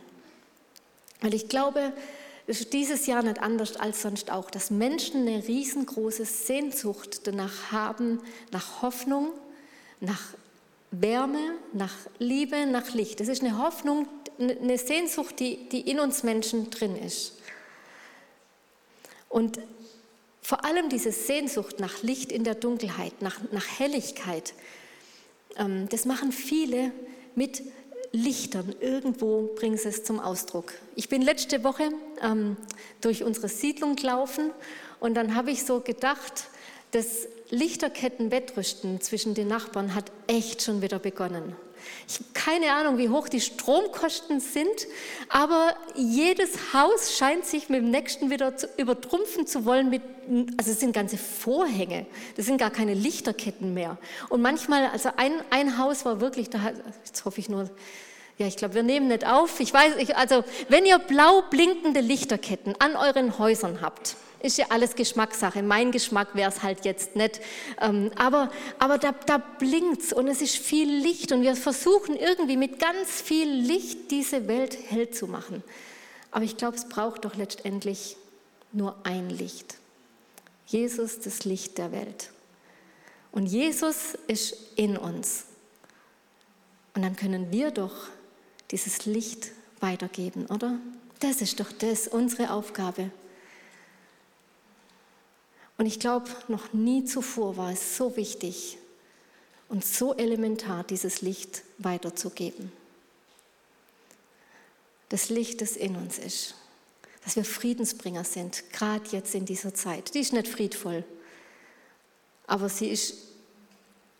Weil 1.21 1.35
ich 1.35 1.49
glaube, 1.49 1.93
ist 2.47 2.73
dieses 2.73 3.07
Jahr 3.07 3.23
nicht 3.23 3.41
anders 3.41 3.77
als 3.77 4.03
sonst 4.03 4.31
auch, 4.31 4.51
dass 4.51 4.71
Menschen 4.71 5.27
eine 5.27 5.47
riesengroße 5.47 6.25
Sehnsucht 6.25 7.27
danach 7.27 7.73
haben, 7.73 8.21
nach 8.51 8.83
Hoffnung, 8.83 9.31
nach 10.01 10.21
Wärme, 10.91 11.55
nach 11.73 11.95
Liebe, 12.19 12.67
nach 12.67 12.93
Licht. 12.93 13.21
Das 13.21 13.29
ist 13.29 13.43
eine 13.43 13.59
Hoffnung, 13.59 14.07
eine 14.39 14.79
Sehnsucht, 14.79 15.41
die, 15.41 15.69
die 15.71 15.91
in 15.91 16.01
uns 16.01 16.23
Menschen 16.23 16.71
drin 16.71 16.97
ist. 16.97 17.33
Und 19.29 19.59
vor 20.43 20.65
allem 20.65 20.91
diese 20.91 21.11
Sehnsucht 21.11 21.81
nach 21.81 22.03
Licht 22.03 22.31
in 22.31 22.45
der 22.45 22.55
Dunkelheit, 22.55 23.23
nach, 23.23 23.41
nach 23.51 23.67
Helligkeit, 23.79 24.55
ähm, 25.57 25.89
das 25.89 26.05
machen 26.05 26.33
viele 26.33 26.93
mit 27.35 27.63
Lichtern. 28.15 28.75
Irgendwo 28.81 29.51
bringen 29.57 29.77
sie 29.77 29.89
es 29.89 30.05
zum 30.05 30.21
Ausdruck. 30.21 30.73
Ich 30.95 31.09
bin 31.09 31.21
letzte 31.21 31.65
Woche 31.65 31.91
ähm, 32.23 32.57
durch 33.01 33.25
unsere 33.25 33.49
Siedlung 33.49 33.97
gelaufen 33.97 34.53
und 35.01 35.15
dann 35.15 35.35
habe 35.35 35.51
ich 35.51 35.65
so 35.65 35.81
gedacht, 35.81 36.45
das 36.93 37.27
Lichterkettenwettrüsten 37.51 39.01
zwischen 39.01 39.35
den 39.35 39.49
Nachbarn 39.49 39.97
hat 39.97 40.13
echt 40.29 40.63
schon 40.63 40.81
wieder 40.81 41.01
begonnen. 41.01 41.57
Ich 42.07 42.15
habe 42.17 42.27
keine 42.35 42.73
Ahnung, 42.73 42.99
wie 42.99 43.09
hoch 43.09 43.29
die 43.29 43.41
Stromkosten 43.41 44.39
sind, 44.39 44.87
aber 45.29 45.75
jedes 45.97 46.73
Haus 46.73 47.19
scheint 47.19 47.45
sich 47.45 47.69
mit 47.69 47.83
dem 47.83 47.91
nächsten 47.91 48.31
wieder 48.31 48.57
zu 48.57 48.69
übertrumpfen 48.77 49.47
zu 49.47 49.65
wollen. 49.65 49.91
Mit, 49.91 50.03
also 50.57 50.71
es 50.71 50.81
sind 50.81 50.93
ganze 50.93 51.19
Vorhänge, 51.19 52.07
das 52.37 52.47
sind 52.47 52.59
gar 52.59 52.71
keine 52.71 52.95
Lichterketten 52.95 53.75
mehr. 53.75 53.99
Und 54.29 54.41
manchmal, 54.41 54.87
also 54.87 55.11
ein, 55.17 55.33
ein 55.51 55.79
Haus 55.79 56.05
war 56.05 56.21
wirklich, 56.21 56.49
da, 56.49 56.73
jetzt 57.05 57.25
hoffe 57.25 57.41
ich 57.41 57.49
nur, 57.49 57.69
ja, 58.37 58.47
ich 58.47 58.57
glaube, 58.57 58.75
wir 58.75 58.83
nehmen 58.83 59.09
nicht 59.09 59.27
auf. 59.27 59.61
Ich 59.61 59.73
weiß, 59.73 59.97
ich, 59.99 60.17
also 60.17 60.43
wenn 60.69 60.85
ihr 60.85 60.99
blau 60.99 61.43
blinkende 61.43 62.01
Lichterketten 62.01 62.75
an 62.81 62.97
euren 62.97 63.39
Häusern 63.39 63.81
habt, 63.81 64.17
ist 64.41 64.59
ja 64.59 64.67
alles 64.71 64.95
Geschmackssache. 64.97 65.63
Mein 65.63 65.93
Geschmack 65.93 66.35
wäre 66.35 66.51
es 66.51 66.63
halt 66.63 66.85
jetzt 66.85 67.17
nicht. 67.17 67.41
Ähm, 67.81 68.11
aber 68.17 68.51
aber 68.79 68.99
da, 68.99 69.13
da 69.13 69.39
blinkt 69.39 70.13
und 70.13 70.29
es 70.29 70.43
ist 70.43 70.57
viel 70.57 70.91
Licht 70.91 71.33
und 71.33 71.43
wir 71.43 71.57
versuchen 71.57 72.17
irgendwie 72.17 72.57
mit 72.57 72.79
ganz 72.79 73.23
viel 73.23 73.49
Licht 73.49 74.11
diese 74.11 74.49
Welt 74.49 74.77
hell 74.89 75.11
zu 75.11 75.27
machen. 75.29 75.63
Aber 76.31 76.45
ich 76.45 76.57
glaube, 76.57 76.77
es 76.77 76.89
braucht 76.89 77.25
doch 77.25 77.37
letztendlich 77.37 78.17
nur 78.73 78.97
ein 79.05 79.31
Licht. 79.31 79.77
Jesus, 80.67 81.21
das 81.21 81.45
Licht 81.45 81.79
der 81.79 81.93
Welt. 81.93 82.31
Und 83.31 83.47
Jesus 83.47 84.15
ist 84.27 84.57
in 84.77 84.97
uns. 84.97 85.45
Und 86.95 87.03
dann 87.03 87.17
können 87.17 87.51
wir 87.51 87.71
doch 87.71 88.09
dieses 88.71 89.07
Licht 89.07 89.53
weitergeben, 89.81 90.47
oder? 90.47 90.79
Das 91.21 91.41
ist 91.41 91.61
doch 91.61 91.73
das, 91.73 92.09
unsere 92.09 92.51
Aufgabe. 92.51 93.11
Und 95.77 95.87
ich 95.87 95.99
glaube, 95.99 96.31
noch 96.49 96.73
nie 96.73 97.05
zuvor 97.05 97.57
war 97.57 97.73
es 97.73 97.97
so 97.97 98.17
wichtig 98.17 98.79
und 99.69 99.85
so 99.85 100.15
elementar, 100.15 100.85
dieses 100.85 101.21
Licht 101.21 101.63
weiterzugeben. 101.79 102.71
Das 105.09 105.31
Licht, 105.31 105.61
das 105.61 105.77
in 105.77 105.97
uns 105.97 106.19
ist. 106.19 106.55
Dass 107.25 107.37
wir 107.37 107.45
Friedensbringer 107.45 108.25
sind, 108.25 108.71
gerade 108.71 109.09
jetzt 109.11 109.35
in 109.35 109.47
dieser 109.47 109.75
Zeit. 109.75 110.15
Die 110.15 110.21
ist 110.21 110.33
nicht 110.33 110.47
friedvoll, 110.47 111.05
aber 112.47 112.69
sie 112.69 112.89
ist 112.89 113.15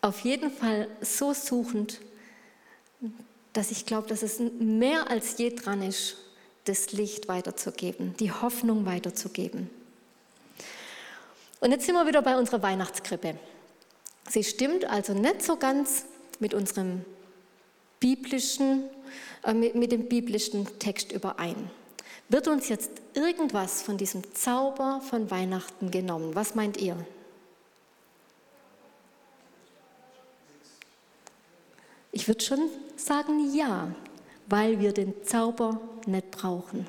auf 0.01 0.21
jeden 0.21 0.51
Fall 0.51 0.89
so 1.01 1.33
suchend, 1.33 2.01
dass 3.55 3.71
ich 3.71 3.87
glaube, 3.87 4.09
dass 4.09 4.23
es 4.23 4.41
mehr 4.59 5.11
als 5.11 5.39
je 5.39 5.51
dran 5.51 5.83
ist, 5.83 6.17
das 6.65 6.93
Licht 6.93 7.29
weiterzugeben, 7.29 8.15
die 8.19 8.33
Hoffnung 8.33 8.85
weiterzugeben. 8.85 9.71
Und 11.61 11.71
jetzt 11.71 11.87
sind 11.87 11.95
wir 11.95 12.07
wieder 12.07 12.21
bei 12.21 12.37
unserer 12.37 12.63
Weihnachtskrippe. 12.63 13.39
Sie 14.29 14.45
stimmt 14.45 14.85
also 14.85 15.15
nicht 15.15 15.43
so 15.43 15.57
ganz 15.57 16.05
mit 16.41 16.53
unserem 16.53 17.05
biblischen, 18.01 18.85
äh, 19.45 19.55
mit, 19.55 19.75
mit 19.75 19.93
dem 19.93 20.09
biblischen 20.09 20.67
Text 20.79 21.13
überein. 21.13 21.71
Wird 22.29 22.49
uns 22.49 22.69
jetzt 22.69 22.91
irgendwas 23.15 23.83
von 23.83 23.97
diesem 23.97 24.23
Zauber 24.35 25.01
von 25.09 25.31
Weihnachten 25.31 25.91
genommen? 25.91 26.35
Was 26.35 26.55
meint 26.55 26.79
ihr? 26.79 26.97
Ich 32.13 32.27
würde 32.29 32.45
schon 32.45 32.71
sagen 32.97 33.55
ja, 33.55 33.89
weil 34.47 34.81
wir 34.81 34.93
den 34.93 35.15
Zauber 35.25 35.81
nicht 36.07 36.31
brauchen. 36.31 36.87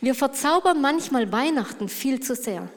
Wir 0.00 0.14
verzaubern 0.14 0.80
manchmal 0.80 1.30
Weihnachten 1.30 1.88
viel 1.88 2.20
zu 2.20 2.34
sehr. 2.34 2.68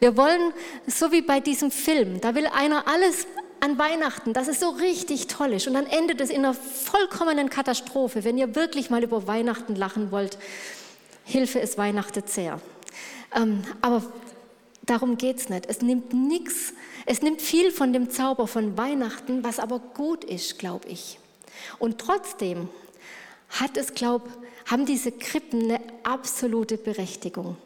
Wir 0.00 0.16
wollen, 0.16 0.52
so 0.86 1.12
wie 1.12 1.22
bei 1.22 1.40
diesem 1.40 1.70
Film, 1.70 2.20
da 2.20 2.34
will 2.34 2.46
einer 2.46 2.86
alles 2.86 3.26
an 3.60 3.78
Weihnachten, 3.78 4.34
dass 4.34 4.48
es 4.48 4.60
so 4.60 4.68
richtig 4.70 5.28
toll 5.28 5.54
ist. 5.54 5.66
Und 5.66 5.74
dann 5.74 5.86
endet 5.86 6.20
es 6.20 6.28
in 6.28 6.44
einer 6.44 6.52
vollkommenen 6.52 7.48
Katastrophe. 7.48 8.24
Wenn 8.24 8.36
ihr 8.36 8.54
wirklich 8.54 8.90
mal 8.90 9.02
über 9.02 9.26
Weihnachten 9.26 9.74
lachen 9.74 10.10
wollt, 10.10 10.38
Hilfe, 11.24 11.60
es 11.60 11.78
weihnachtet 11.78 12.28
sehr. 12.28 12.60
Ähm, 13.34 13.64
aber 13.80 14.02
darum 14.82 15.16
geht 15.16 15.38
es 15.38 15.48
nicht. 15.48 15.66
Es 15.66 15.80
nimmt 15.80 16.12
nichts, 16.12 16.74
es 17.06 17.22
nimmt 17.22 17.40
viel 17.40 17.70
von 17.70 17.94
dem 17.94 18.10
Zauber 18.10 18.46
von 18.46 18.76
Weihnachten, 18.76 19.42
was 19.42 19.58
aber 19.58 19.78
gut 19.78 20.24
ist, 20.24 20.58
glaube 20.58 20.88
ich. 20.88 21.18
Und 21.78 21.98
trotzdem 21.98 22.68
hat 23.48 23.76
es, 23.76 23.94
glaub, 23.94 24.28
haben 24.66 24.86
diese 24.86 25.12
Krippen 25.12 25.64
eine 25.64 25.80
absolute 26.02 26.76
Berechtigung. 26.76 27.56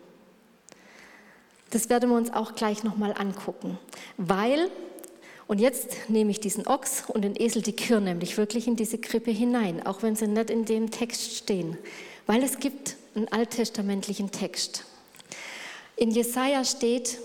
Das 1.71 1.91
werden 1.91 2.11
wir 2.11 2.17
uns 2.17 2.33
auch 2.33 2.55
gleich 2.55 2.83
nochmal 2.83 3.15
angucken, 3.17 3.79
weil, 4.17 4.71
und 5.47 5.61
jetzt 5.61 6.09
nehme 6.09 6.31
ich 6.31 6.41
diesen 6.41 6.67
Ochs 6.67 7.05
und 7.09 7.23
den 7.23 7.37
Esel, 7.37 7.61
die 7.61 7.77
Kür 7.77 8.01
nämlich 8.01 8.39
wirklich 8.39 8.67
in 8.67 8.77
diese 8.77 8.99
Krippe 8.99 9.31
hinein, 9.31 9.87
auch 9.87 10.03
wenn 10.03 10.17
sie 10.17 10.27
nicht 10.27 10.49
in 10.49 10.65
dem 10.65 10.91
Text 10.91 11.37
stehen, 11.37 11.77
weil 12.27 12.43
es 12.43 12.59
gibt 12.59 12.97
einen 13.15 13.29
alttestamentlichen 13.29 14.31
Text. 14.31 14.85
In 15.97 16.11
Jesaja 16.11 16.65
steht, 16.65 17.19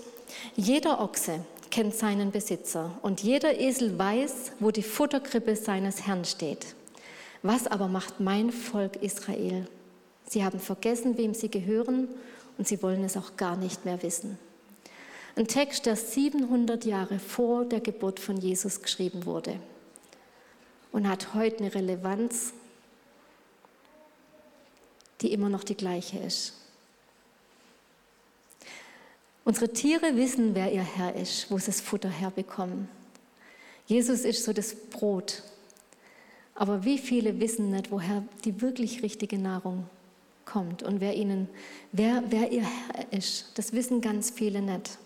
jeder 0.56 1.00
Ochse 1.00 1.40
kennt 1.74 1.96
seinen 1.96 2.30
Besitzer 2.30 2.96
und 3.02 3.24
jeder 3.24 3.58
Esel 3.58 3.98
weiß, 3.98 4.52
wo 4.60 4.70
die 4.70 4.84
Futterkrippe 4.84 5.56
seines 5.56 6.06
Herrn 6.06 6.24
steht. 6.24 6.76
Was 7.42 7.66
aber 7.66 7.88
macht 7.88 8.20
mein 8.20 8.52
Volk 8.52 8.94
Israel? 9.02 9.66
Sie 10.24 10.44
haben 10.44 10.60
vergessen, 10.60 11.18
wem 11.18 11.34
sie 11.34 11.50
gehören 11.50 12.06
und 12.58 12.68
sie 12.68 12.80
wollen 12.80 13.02
es 13.02 13.16
auch 13.16 13.36
gar 13.36 13.56
nicht 13.56 13.84
mehr 13.84 14.00
wissen. 14.04 14.38
Ein 15.34 15.48
Text, 15.48 15.86
der 15.86 15.96
700 15.96 16.84
Jahre 16.84 17.18
vor 17.18 17.64
der 17.64 17.80
Geburt 17.80 18.20
von 18.20 18.36
Jesus 18.36 18.80
geschrieben 18.80 19.26
wurde 19.26 19.58
und 20.92 21.08
hat 21.08 21.34
heute 21.34 21.58
eine 21.58 21.74
Relevanz, 21.74 22.52
die 25.22 25.32
immer 25.32 25.48
noch 25.48 25.64
die 25.64 25.76
gleiche 25.76 26.18
ist. 26.18 26.52
Unsere 29.44 29.72
Tiere 29.72 30.16
wissen, 30.16 30.54
wer 30.54 30.72
ihr 30.72 30.82
Herr 30.82 31.14
ist, 31.14 31.50
wo 31.50 31.58
sie 31.58 31.66
das 31.66 31.80
Futter 31.80 32.08
herbekommen. 32.08 32.88
Jesus 33.86 34.20
ist 34.24 34.44
so 34.44 34.52
das 34.52 34.74
Brot, 34.74 35.42
Aber 36.54 36.84
wie 36.84 36.98
viele 36.98 37.40
wissen 37.40 37.70
nicht, 37.70 37.90
woher 37.90 38.22
die 38.44 38.60
wirklich 38.60 39.02
richtige 39.02 39.38
Nahrung 39.38 39.88
kommt 40.44 40.82
und 40.82 41.00
wer 41.00 41.14
ihnen, 41.14 41.48
wer, 41.92 42.22
wer 42.28 42.52
ihr 42.52 42.62
Herr 42.62 43.12
ist. 43.12 43.50
Das 43.56 43.72
wissen 43.72 44.00
ganz 44.00 44.30
viele 44.30 44.62
nicht. 44.62 44.98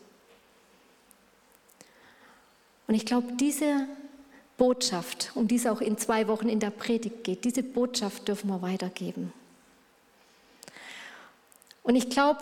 Und 2.86 2.94
ich 2.94 3.06
glaube, 3.06 3.32
diese 3.38 3.86
Botschaft, 4.56 5.32
um 5.34 5.48
die 5.48 5.56
es 5.56 5.66
auch 5.66 5.80
in 5.80 5.96
zwei 5.98 6.28
Wochen 6.28 6.48
in 6.48 6.60
der 6.60 6.70
Predigt 6.70 7.24
geht, 7.24 7.44
diese 7.44 7.62
Botschaft 7.62 8.28
dürfen 8.28 8.48
wir 8.48 8.60
weitergeben. 8.62 9.32
Und 11.82 11.96
ich 11.96 12.10
glaube, 12.10 12.40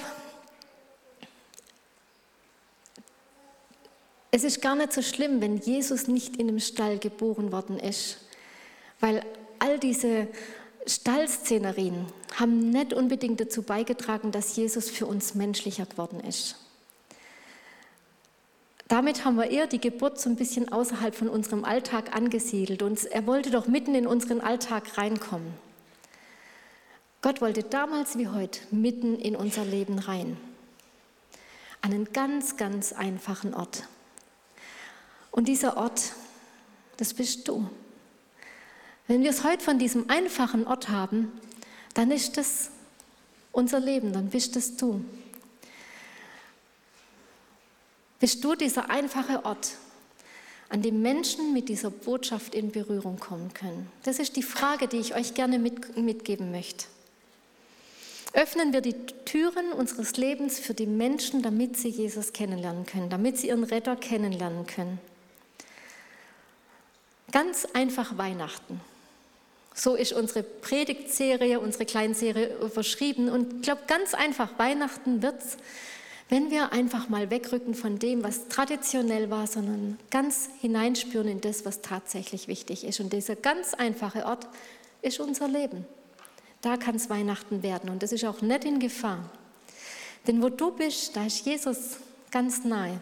es 4.31 4.45
ist 4.45 4.61
gar 4.61 4.75
nicht 4.75 4.93
so 4.93 5.03
schlimm, 5.03 5.41
wenn 5.41 5.57
Jesus 5.57 6.09
nicht 6.09 6.37
in 6.37 6.49
dem 6.49 6.61
Stall 6.61 6.99
geboren 6.99 7.53
worden 7.53 7.79
ist, 7.79 8.19
weil 9.01 9.23
all 9.59 9.79
diese 9.79 10.29
Stallszenerien 10.87 12.07
haben 12.39 12.71
nicht 12.71 12.93
unbedingt 12.93 13.41
dazu 13.41 13.63
beigetragen, 13.63 14.31
dass 14.31 14.57
Jesus 14.57 14.91
für 14.91 15.07
uns 15.07 15.35
menschlicher 15.35 15.87
geworden 15.87 16.21
ist. 16.21 16.57
Damit 18.89 19.25
haben 19.25 19.37
wir 19.37 19.51
eher 19.51 19.67
die 19.67 19.81
Geburt 19.81 20.21
so 20.21 20.31
ein 20.31 20.37
bisschen 20.37 20.71
außerhalb 20.71 21.15
von 21.15 21.29
unserem 21.29 21.65
Alltag 21.65 22.15
angesiedelt 22.15 22.83
und 22.83 23.05
er 23.07 23.27
wollte 23.27 23.51
doch 23.51 23.67
mitten 23.67 23.97
in 23.97 24.07
unseren 24.07 24.41
Alltag 24.41 24.97
reinkommen. 24.97 25.53
Gott 27.21 27.41
wollte 27.41 27.65
damals 27.65 28.17
wie 28.17 28.29
heute 28.29 28.61
mitten 28.71 29.19
in 29.19 29.35
unser 29.35 29.65
Leben 29.65 29.99
rein. 29.99 30.37
An 31.83 31.93
einen 31.93 32.13
ganz, 32.13 32.57
ganz 32.57 32.93
einfachen 32.93 33.55
Ort. 33.55 33.89
Und 35.37 35.47
dieser 35.47 35.77
Ort, 35.77 36.13
das 36.97 37.15
bist 37.15 37.47
du. 37.47 37.71
Wenn 39.07 39.23
wir 39.23 39.31
es 39.31 39.45
heute 39.45 39.63
von 39.63 39.79
diesem 39.79 40.11
einfachen 40.11 40.67
Ort 40.67 40.89
haben, 40.89 41.31
dann 41.95 42.11
ist 42.11 42.37
das 42.37 42.71
unser 43.53 43.79
Leben, 43.79 44.13
dann 44.13 44.31
bist 44.31 44.57
das 44.57 44.77
du 44.77 45.05
bist 48.19 48.43
du 48.43 48.55
dieser 48.55 48.91
einfache 48.91 49.45
Ort, 49.45 49.73
an 50.69 50.83
dem 50.83 51.01
Menschen 51.03 51.53
mit 51.53 51.69
dieser 51.69 51.91
Botschaft 51.91 52.55
in 52.55 52.73
Berührung 52.73 53.21
kommen 53.21 53.53
können? 53.55 53.89
Das 54.03 54.19
ist 54.19 54.37
die 54.37 54.43
Frage, 54.43 54.89
die 54.89 54.99
ich 54.99 55.15
euch 55.15 55.35
gerne 55.35 55.59
mit, 55.59 55.97
mitgeben 55.97 56.51
möchte. 56.51 56.87
Öffnen 58.33 58.73
wir 58.73 58.81
die 58.81 58.95
Türen 59.25 59.73
unseres 59.73 60.17
Lebens 60.17 60.59
für 60.59 60.75
die 60.75 60.87
Menschen, 60.87 61.43
damit 61.43 61.77
sie 61.77 61.89
Jesus 61.89 62.33
kennenlernen 62.33 62.85
können, 62.85 63.09
damit 63.09 63.39
sie 63.39 63.49
ihren 63.49 63.65
Retter 63.65 63.97
kennenlernen 63.97 64.67
können. 64.67 64.99
Ganz 67.37 67.67
einfach 67.75 68.17
Weihnachten. 68.17 68.81
So 69.75 69.95
ist 69.95 70.15
unsere 70.15 70.43
Predigtserie, 70.43 71.61
unsere 71.61 71.85
Kleinserie 71.85 72.57
überschrieben. 72.63 73.29
Und 73.29 73.57
ich 73.57 73.61
glaube, 73.61 73.83
ganz 73.87 74.15
einfach 74.15 74.59
Weihnachten 74.59 75.21
wird 75.21 75.43
es, 75.43 75.59
wenn 76.31 76.51
wir 76.51 76.73
einfach 76.73 77.11
mal 77.11 77.31
wegrücken 77.31 77.75
von 77.75 77.99
dem, 77.99 78.25
was 78.25 78.49
traditionell 78.49 79.29
war, 79.29 79.47
sondern 79.47 79.99
ganz 80.11 80.49
hineinspüren 80.63 81.29
in 81.29 81.43
das, 81.43 81.67
was 81.67 81.83
tatsächlich 81.83 82.49
wichtig 82.49 82.85
ist. 82.85 83.01
Und 83.01 83.13
dieser 83.13 83.37
ganz 83.37 83.75
einfache 83.75 84.25
Ort 84.25 84.47
ist 85.03 85.21
unser 85.21 85.47
Leben. 85.47 85.85
Da 86.63 86.79
kann 86.79 86.97
es 86.97 87.11
Weihnachten 87.11 87.63
werden 87.63 87.91
und 87.91 88.03
das 88.03 88.13
ist 88.13 88.25
auch 88.25 88.41
nicht 88.41 88.65
in 88.65 88.79
Gefahr. 88.79 89.29
Denn 90.27 90.43
wo 90.43 90.49
du 90.49 90.71
bist, 90.71 91.15
da 91.15 91.27
ist 91.27 91.45
Jesus 91.45 91.99
ganz 92.31 92.65
nahe. 92.65 92.99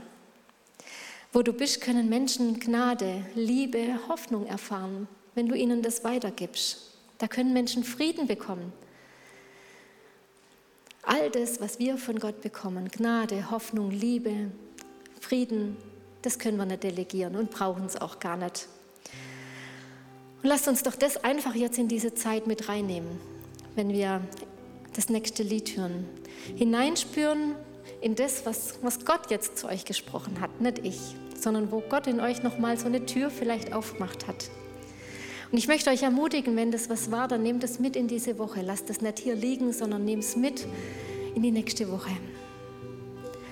Wo 1.35 1.43
du 1.43 1.53
bist, 1.53 1.81
können 1.81 2.09
Menschen 2.09 2.61
Gnade, 2.61 3.27
Liebe, 3.35 3.99
Hoffnung 4.07 4.47
erfahren, 4.47 5.09
wenn 5.35 5.49
du 5.49 5.57
ihnen 5.57 5.83
das 5.83 6.05
weitergibst. 6.05 6.93
Da 7.19 7.27
können 7.27 7.53
Menschen 7.53 7.83
Frieden 7.83 8.29
bekommen. 8.29 8.73
All 11.03 11.31
das, 11.31 11.61
was 11.61 11.81
wir 11.81 11.99
von 11.99 12.21
Gott 12.21 12.41
bekommen, 12.41 12.89
Gnade, 12.89 13.51
Hoffnung, 13.51 13.91
Liebe, 13.91 14.53
Frieden, 15.21 15.77
das 16.23 16.39
können 16.39 16.57
wir 16.57 16.67
nicht 16.67 16.85
delegieren 16.85 17.35
und 17.35 17.51
brauchen 17.51 17.87
es 17.87 18.01
auch 18.01 18.21
gar 18.21 18.37
nicht. 18.37 18.69
Und 20.41 20.49
lasst 20.49 20.69
uns 20.69 20.85
doch 20.85 20.95
das 20.95 21.17
einfach 21.25 21.57
jetzt 21.57 21.79
in 21.79 21.89
diese 21.89 22.15
Zeit 22.15 22.47
mit 22.47 22.69
reinnehmen, 22.69 23.21
wenn 23.75 23.93
wir 23.93 24.21
das 24.93 25.09
nächste 25.09 25.43
Lied 25.43 25.77
hören. 25.77 26.09
Hineinspüren 26.55 27.57
in 28.01 28.15
das, 28.15 28.47
was, 28.47 28.79
was 28.83 29.05
Gott 29.05 29.31
jetzt 29.31 29.59
zu 29.59 29.67
euch 29.67 29.85
gesprochen 29.85 30.41
hat, 30.41 30.61
nicht 30.61 30.79
ich, 30.85 31.17
sondern 31.39 31.71
wo 31.71 31.81
Gott 31.81 32.07
in 32.07 32.21
euch 32.21 32.43
nochmal 32.43 32.79
so 32.79 32.87
eine 32.87 33.07
Tür 33.07 33.31
vielleicht 33.31 33.73
aufgemacht 33.73 34.27
hat. 34.27 34.51
Und 35.51 35.59
ich 35.59 35.69
möchte 35.69 35.91
euch 35.91 36.03
ermutigen, 36.03 36.57
wenn 36.57 36.73
das 36.73 36.91
was 36.91 37.11
war, 37.11 37.29
dann 37.29 37.43
nehmt 37.43 37.63
es 37.63 37.79
mit 37.79 37.97
in 37.97 38.09
diese 38.09 38.39
Woche. 38.39 38.61
Lasst 38.63 38.91
es 38.91 39.01
nicht 39.01 39.21
hier 39.21 39.37
liegen, 39.37 39.73
sondern 39.73 40.05
nehmt 40.05 40.25
es 40.25 40.37
mit 40.37 40.67
in 41.35 41.43
die 41.43 41.53
nächste 41.53 41.91
Woche. 41.91 42.11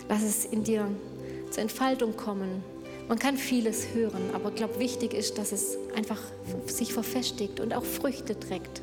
Lass 0.09 0.23
es 0.23 0.45
in 0.45 0.65
dir 0.65 0.89
zur 1.51 1.63
Entfaltung 1.63 2.17
kommen. 2.17 2.65
Man 3.09 3.19
kann 3.19 3.37
vieles 3.37 3.95
hören, 3.95 4.31
aber 4.33 4.49
ich 4.49 4.57
glaube, 4.57 4.79
wichtig 4.79 5.15
ist, 5.15 5.39
dass 5.39 5.53
es 5.53 5.77
einfach 5.95 6.21
sich 6.67 6.93
verfestigt 6.93 7.61
und 7.61 7.75
auch 7.75 7.85
Früchte 7.85 8.39
trägt, 8.39 8.81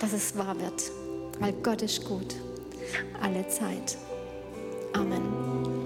dass 0.00 0.12
es 0.12 0.36
wahr 0.36 0.60
wird, 0.60 0.90
weil 1.38 1.52
Gott 1.62 1.82
ist 1.82 2.04
gut, 2.04 2.34
alle 3.20 3.46
Zeit. 3.48 3.96
Amen. 4.92 5.79